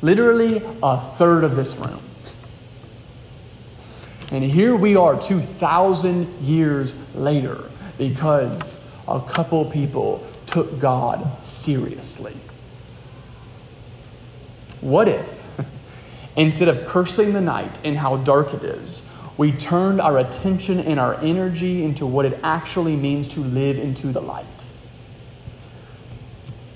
literally 0.00 0.62
a 0.82 1.00
third 1.00 1.44
of 1.44 1.56
this 1.56 1.76
room. 1.76 2.00
And 4.30 4.44
here 4.44 4.76
we 4.76 4.94
are 4.94 5.20
2,000 5.20 6.40
years 6.40 6.94
later 7.14 7.64
because 7.98 8.84
a 9.08 9.20
couple 9.20 9.64
people 9.64 10.24
took 10.50 10.80
God 10.80 11.44
seriously. 11.44 12.34
What 14.80 15.08
if, 15.08 15.42
instead 16.36 16.68
of 16.68 16.84
cursing 16.86 17.32
the 17.32 17.40
night 17.40 17.78
and 17.84 17.96
how 17.96 18.16
dark 18.16 18.52
it 18.54 18.64
is, 18.64 19.08
we 19.36 19.52
turned 19.52 20.00
our 20.00 20.18
attention 20.18 20.80
and 20.80 20.98
our 20.98 21.14
energy 21.20 21.84
into 21.84 22.04
what 22.04 22.26
it 22.26 22.40
actually 22.42 22.96
means 22.96 23.28
to 23.28 23.40
live 23.40 23.78
into 23.78 24.08
the 24.08 24.20
light? 24.20 24.46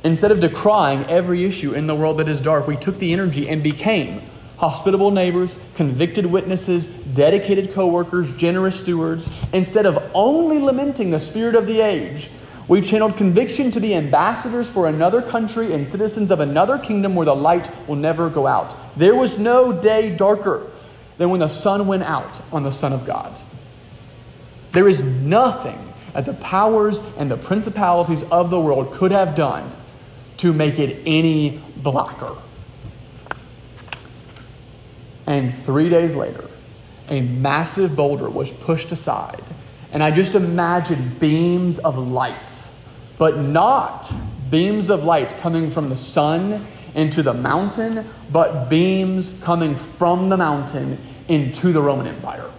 Instead 0.04 0.30
of 0.30 0.40
decrying 0.40 1.04
every 1.06 1.44
issue 1.44 1.72
in 1.72 1.86
the 1.86 1.94
world 1.94 2.18
that 2.18 2.28
is 2.28 2.40
dark, 2.40 2.66
we 2.66 2.76
took 2.76 2.96
the 2.98 3.12
energy 3.12 3.48
and 3.48 3.62
became 3.62 4.22
hospitable 4.56 5.10
neighbors, 5.10 5.58
convicted 5.74 6.24
witnesses, 6.24 6.86
dedicated 7.14 7.72
co-workers, 7.72 8.30
generous 8.36 8.78
stewards, 8.78 9.28
instead 9.52 9.84
of 9.84 10.10
only 10.14 10.60
lamenting 10.60 11.10
the 11.10 11.18
spirit 11.18 11.56
of 11.56 11.66
the 11.66 11.80
age 11.80 12.28
we 12.66 12.80
channeled 12.80 13.16
conviction 13.16 13.70
to 13.72 13.80
be 13.80 13.94
ambassadors 13.94 14.70
for 14.70 14.88
another 14.88 15.20
country 15.20 15.74
and 15.74 15.86
citizens 15.86 16.30
of 16.30 16.40
another 16.40 16.78
kingdom 16.78 17.14
where 17.14 17.26
the 17.26 17.34
light 17.34 17.70
will 17.86 17.96
never 17.96 18.30
go 18.30 18.46
out. 18.46 18.74
There 18.96 19.14
was 19.14 19.38
no 19.38 19.72
day 19.72 20.14
darker 20.14 20.70
than 21.18 21.30
when 21.30 21.40
the 21.40 21.48
sun 21.48 21.86
went 21.86 22.04
out 22.04 22.40
on 22.52 22.62
the 22.62 22.72
Son 22.72 22.92
of 22.92 23.04
God. 23.04 23.38
There 24.72 24.88
is 24.88 25.02
nothing 25.02 25.92
that 26.14 26.24
the 26.24 26.34
powers 26.34 27.00
and 27.18 27.30
the 27.30 27.36
principalities 27.36 28.22
of 28.24 28.50
the 28.50 28.60
world 28.60 28.94
could 28.94 29.12
have 29.12 29.34
done 29.34 29.70
to 30.38 30.52
make 30.52 30.78
it 30.78 31.02
any 31.06 31.62
blacker. 31.76 32.36
And 35.26 35.54
three 35.64 35.90
days 35.90 36.14
later, 36.14 36.48
a 37.08 37.20
massive 37.20 37.94
boulder 37.94 38.30
was 38.30 38.50
pushed 38.50 38.90
aside 38.90 39.42
and 39.94 40.02
I 40.02 40.10
just 40.10 40.34
imagine 40.34 41.16
beams 41.20 41.78
of 41.78 41.96
light, 41.96 42.50
but 43.18 43.38
not 43.38 44.12
beams 44.50 44.90
of 44.90 45.04
light 45.04 45.38
coming 45.38 45.70
from 45.70 45.88
the 45.88 45.96
sun 45.96 46.66
into 46.94 47.22
the 47.22 47.34
mountain, 47.34 48.08
but 48.30 48.68
beams 48.68 49.38
coming 49.42 49.76
from 49.76 50.28
the 50.28 50.36
mountain 50.36 50.98
into 51.28 51.72
the 51.72 51.82
Roman 51.82 52.06
Empire. 52.06 52.50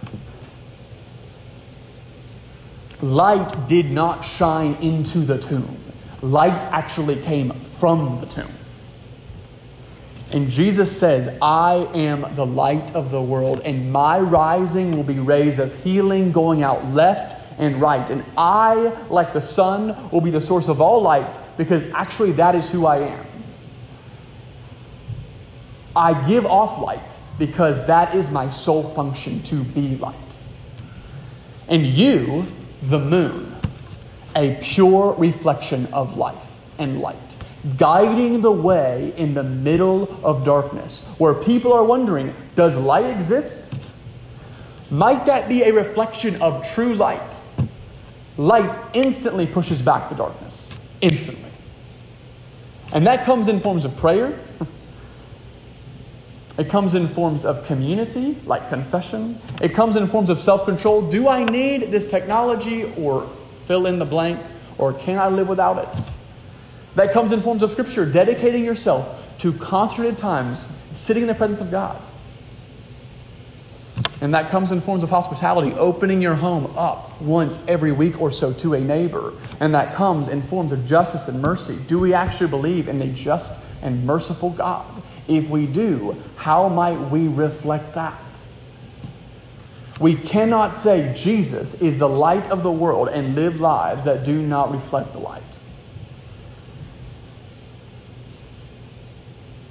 Light 3.02 3.68
did 3.68 3.90
not 3.90 4.22
shine 4.22 4.74
into 4.76 5.18
the 5.18 5.38
tomb, 5.38 5.78
light 6.22 6.62
actually 6.64 7.20
came 7.22 7.52
from 7.78 8.20
the 8.20 8.26
tomb. 8.26 8.52
And 10.32 10.50
Jesus 10.50 10.98
says, 10.98 11.38
I 11.40 11.88
am 11.94 12.34
the 12.34 12.44
light 12.44 12.94
of 12.96 13.10
the 13.10 13.22
world, 13.22 13.60
and 13.64 13.92
my 13.92 14.18
rising 14.18 14.96
will 14.96 15.04
be 15.04 15.20
rays 15.20 15.58
of 15.58 15.74
healing 15.84 16.32
going 16.32 16.62
out 16.64 16.84
left 16.86 17.35
and 17.58 17.80
right. 17.80 18.08
And 18.10 18.24
I, 18.36 18.74
like 19.08 19.32
the 19.32 19.40
sun, 19.40 20.10
will 20.10 20.20
be 20.20 20.30
the 20.30 20.40
source 20.40 20.68
of 20.68 20.80
all 20.80 21.00
light 21.00 21.38
because 21.56 21.82
actually 21.92 22.32
that 22.32 22.54
is 22.54 22.70
who 22.70 22.86
I 22.86 22.98
am. 22.98 23.26
I 25.94 26.26
give 26.28 26.44
off 26.44 26.80
light 26.80 27.18
because 27.38 27.86
that 27.86 28.14
is 28.14 28.30
my 28.30 28.50
sole 28.50 28.94
function 28.94 29.42
to 29.44 29.64
be 29.64 29.96
light. 29.96 30.38
And 31.68 31.86
you, 31.86 32.46
the 32.82 32.98
moon, 32.98 33.56
a 34.34 34.56
pure 34.62 35.14
reflection 35.14 35.86
of 35.92 36.16
life 36.16 36.36
and 36.78 37.00
light 37.00 37.16
guiding 37.76 38.40
the 38.40 38.52
way 38.52 39.12
in 39.16 39.34
the 39.34 39.42
middle 39.42 40.24
of 40.24 40.44
darkness, 40.44 41.04
where 41.18 41.34
people 41.34 41.72
are 41.72 41.84
wondering, 41.84 42.32
does 42.54 42.76
light 42.76 43.06
exist? 43.06 43.74
Might 44.90 45.26
that 45.26 45.48
be 45.48 45.64
a 45.64 45.72
reflection 45.72 46.40
of 46.40 46.66
true 46.74 46.94
light? 46.94 47.40
Light 48.36 48.70
instantly 48.94 49.46
pushes 49.46 49.80
back 49.80 50.10
the 50.10 50.16
darkness. 50.16 50.70
Instantly. 51.00 51.50
And 52.92 53.06
that 53.06 53.24
comes 53.24 53.48
in 53.48 53.60
forms 53.60 53.84
of 53.84 53.96
prayer. 53.96 54.38
It 56.58 56.70
comes 56.70 56.94
in 56.94 57.06
forms 57.08 57.44
of 57.44 57.66
community, 57.66 58.38
like 58.46 58.70
confession. 58.70 59.38
It 59.60 59.74
comes 59.74 59.96
in 59.96 60.08
forms 60.08 60.30
of 60.30 60.40
self 60.40 60.64
control. 60.64 61.02
Do 61.06 61.28
I 61.28 61.44
need 61.44 61.90
this 61.90 62.06
technology 62.06 62.84
or 62.96 63.30
fill 63.66 63.86
in 63.86 63.98
the 63.98 64.06
blank, 64.06 64.40
or 64.78 64.94
can 64.94 65.18
I 65.18 65.28
live 65.28 65.48
without 65.48 65.76
it? 65.76 66.08
That 66.94 67.12
comes 67.12 67.32
in 67.32 67.42
forms 67.42 67.62
of 67.62 67.70
scripture, 67.70 68.10
dedicating 68.10 68.64
yourself 68.64 69.22
to 69.40 69.52
concentrated 69.52 70.16
times 70.16 70.68
sitting 70.94 71.22
in 71.22 71.28
the 71.28 71.34
presence 71.34 71.60
of 71.60 71.70
God. 71.70 72.00
And 74.20 74.32
that 74.32 74.48
comes 74.48 74.72
in 74.72 74.80
forms 74.80 75.02
of 75.02 75.10
hospitality, 75.10 75.72
opening 75.72 76.22
your 76.22 76.34
home 76.34 76.72
up 76.76 77.20
once 77.20 77.58
every 77.68 77.92
week 77.92 78.20
or 78.20 78.30
so 78.30 78.52
to 78.54 78.74
a 78.74 78.80
neighbor. 78.80 79.34
And 79.60 79.74
that 79.74 79.94
comes 79.94 80.28
in 80.28 80.42
forms 80.42 80.72
of 80.72 80.86
justice 80.86 81.28
and 81.28 81.40
mercy. 81.42 81.76
Do 81.86 81.98
we 81.98 82.14
actually 82.14 82.48
believe 82.48 82.88
in 82.88 83.00
a 83.02 83.08
just 83.08 83.58
and 83.82 84.04
merciful 84.06 84.50
God? 84.50 85.02
If 85.28 85.48
we 85.48 85.66
do, 85.66 86.16
how 86.36 86.68
might 86.68 86.98
we 87.10 87.28
reflect 87.28 87.94
that? 87.94 88.18
We 90.00 90.14
cannot 90.14 90.76
say 90.76 91.14
Jesus 91.16 91.80
is 91.80 91.98
the 91.98 92.08
light 92.08 92.46
of 92.50 92.62
the 92.62 92.70
world 92.70 93.08
and 93.08 93.34
live 93.34 93.60
lives 93.60 94.04
that 94.04 94.24
do 94.24 94.40
not 94.40 94.72
reflect 94.72 95.12
the 95.12 95.18
light. 95.18 95.42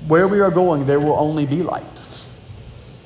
Where 0.07 0.27
we 0.27 0.39
are 0.39 0.51
going, 0.51 0.85
there 0.85 0.99
will 0.99 1.17
only 1.17 1.45
be 1.45 1.63
light. 1.63 1.83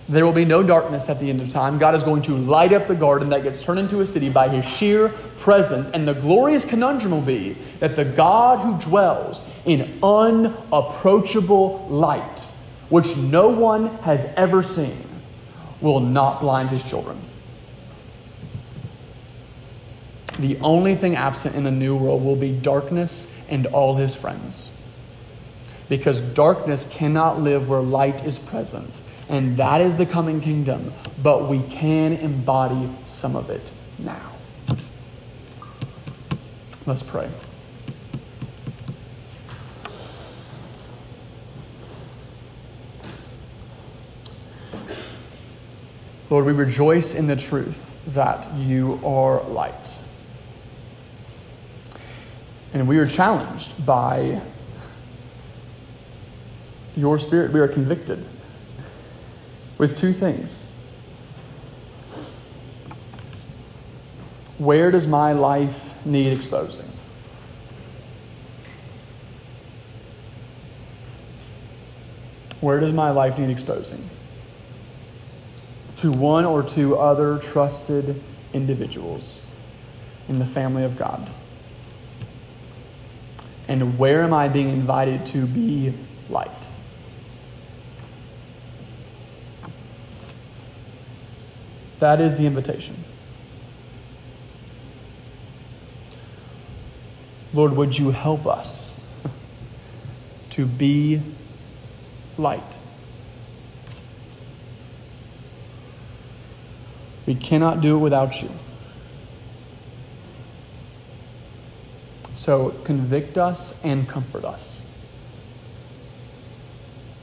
There 0.09 0.25
will 0.25 0.33
be 0.33 0.45
no 0.45 0.63
darkness 0.63 1.07
at 1.07 1.19
the 1.19 1.29
end 1.29 1.39
of 1.39 1.49
time. 1.49 1.77
God 1.77 1.95
is 1.95 2.03
going 2.03 2.23
to 2.23 2.35
light 2.35 2.73
up 2.73 2.87
the 2.87 2.95
garden 2.95 3.29
that 3.29 3.43
gets 3.43 3.63
turned 3.63 3.79
into 3.79 4.01
a 4.01 4.07
city 4.07 4.29
by 4.29 4.49
his 4.49 4.65
sheer 4.65 5.09
presence. 5.39 5.89
And 5.91 6.07
the 6.07 6.15
glorious 6.15 6.65
conundrum 6.65 7.11
will 7.11 7.21
be 7.21 7.55
that 7.79 7.95
the 7.95 8.05
God 8.05 8.59
who 8.59 8.89
dwells 8.89 9.43
in 9.65 9.99
unapproachable 10.01 11.87
light 11.89 12.47
which 12.89 13.15
no 13.15 13.49
one 13.49 13.87
has 13.99 14.25
ever 14.35 14.63
seen, 14.63 14.97
will 15.81 15.99
not 15.99 16.41
blind 16.41 16.69
his 16.69 16.83
children. 16.83 17.19
The 20.39 20.57
only 20.59 20.95
thing 20.95 21.15
absent 21.15 21.55
in 21.55 21.63
the 21.63 21.71
new 21.71 21.95
world 21.95 22.23
will 22.23 22.35
be 22.35 22.51
darkness 22.51 23.31
and 23.47 23.67
all 23.67 23.95
his 23.95 24.15
friends. 24.15 24.71
Because 25.87 26.21
darkness 26.21 26.87
cannot 26.91 27.41
live 27.41 27.69
where 27.69 27.81
light 27.81 28.25
is 28.25 28.39
present, 28.39 29.01
and 29.29 29.55
that 29.57 29.79
is 29.79 29.95
the 29.95 30.07
coming 30.07 30.41
kingdom, 30.41 30.91
but 31.21 31.47
we 31.47 31.61
can 31.61 32.13
embody 32.13 32.89
some 33.05 33.35
of 33.35 33.51
it 33.51 33.71
now. 33.99 34.31
Let's 36.87 37.03
pray. 37.03 37.29
Lord, 46.31 46.45
we 46.45 46.51
rejoice 46.51 47.13
in 47.13 47.27
the 47.27 47.35
truth 47.35 47.95
that 48.07 48.51
you 48.53 48.99
are 49.03 49.43
light. 49.43 49.99
And 52.73 52.87
we 52.87 52.97
are 52.97 53.07
challenged 53.07 53.85
by 53.85 54.41
your 56.95 57.17
spirit. 57.19 57.51
We 57.51 57.59
are 57.59 57.67
convicted 57.67 58.25
with 59.79 59.97
two 59.97 60.13
things. 60.13 60.67
Where 64.59 64.91
does 64.91 65.07
my 65.07 65.31
life 65.31 66.05
need 66.05 66.33
exposing? 66.33 66.85
Where 72.59 72.81
does 72.81 72.91
my 72.91 73.09
life 73.09 73.39
need 73.39 73.49
exposing? 73.49 74.07
To 75.97 76.11
one 76.11 76.43
or 76.43 76.61
two 76.61 76.97
other 76.97 77.39
trusted 77.39 78.21
individuals 78.51 79.39
in 80.27 80.39
the 80.39 80.45
family 80.45 80.83
of 80.83 80.97
God. 80.97 81.29
And 83.69 83.97
where 83.97 84.23
am 84.23 84.33
I 84.33 84.49
being 84.49 84.69
invited 84.69 85.25
to 85.27 85.45
be 85.45 85.93
light? 86.29 86.67
That 91.99 92.21
is 92.21 92.37
the 92.37 92.45
invitation. 92.45 92.95
Lord, 97.53 97.75
would 97.75 97.97
you 97.97 98.11
help 98.11 98.45
us 98.45 98.97
to 100.51 100.65
be 100.65 101.21
light? 102.37 102.63
We 107.25 107.35
cannot 107.35 107.81
do 107.81 107.97
it 107.97 107.99
without 107.99 108.41
you. 108.41 108.49
So 112.35 112.69
convict 112.85 113.37
us 113.37 113.79
and 113.83 114.07
comfort 114.07 114.45
us. 114.45 114.81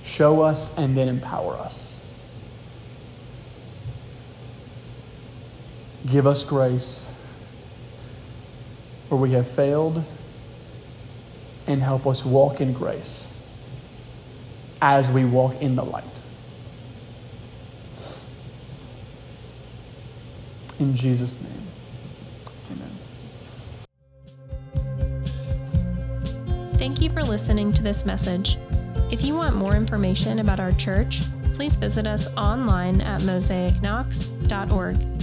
Show 0.04 0.42
us 0.42 0.76
and 0.76 0.96
then 0.96 1.08
empower 1.08 1.54
us. 1.54 1.95
Give 6.06 6.26
us 6.26 6.44
grace 6.44 7.10
where 9.08 9.20
we 9.20 9.32
have 9.32 9.48
failed 9.48 10.02
and 11.66 11.82
help 11.82 12.06
us 12.06 12.24
walk 12.24 12.60
in 12.60 12.72
grace 12.72 13.28
as 14.80 15.10
we 15.10 15.24
walk 15.24 15.60
in 15.60 15.74
the 15.74 15.82
light. 15.84 16.04
In 20.78 20.94
Jesus' 20.94 21.40
name, 21.40 21.66
amen. 22.70 22.90
Thank 26.74 27.00
you 27.00 27.08
for 27.10 27.22
listening 27.22 27.72
to 27.72 27.82
this 27.82 28.04
message. 28.04 28.58
If 29.10 29.24
you 29.24 29.34
want 29.34 29.56
more 29.56 29.74
information 29.74 30.40
about 30.40 30.60
our 30.60 30.72
church, 30.72 31.22
please 31.54 31.76
visit 31.76 32.06
us 32.06 32.28
online 32.36 33.00
at 33.00 33.22
mosaicknox.org. 33.22 35.15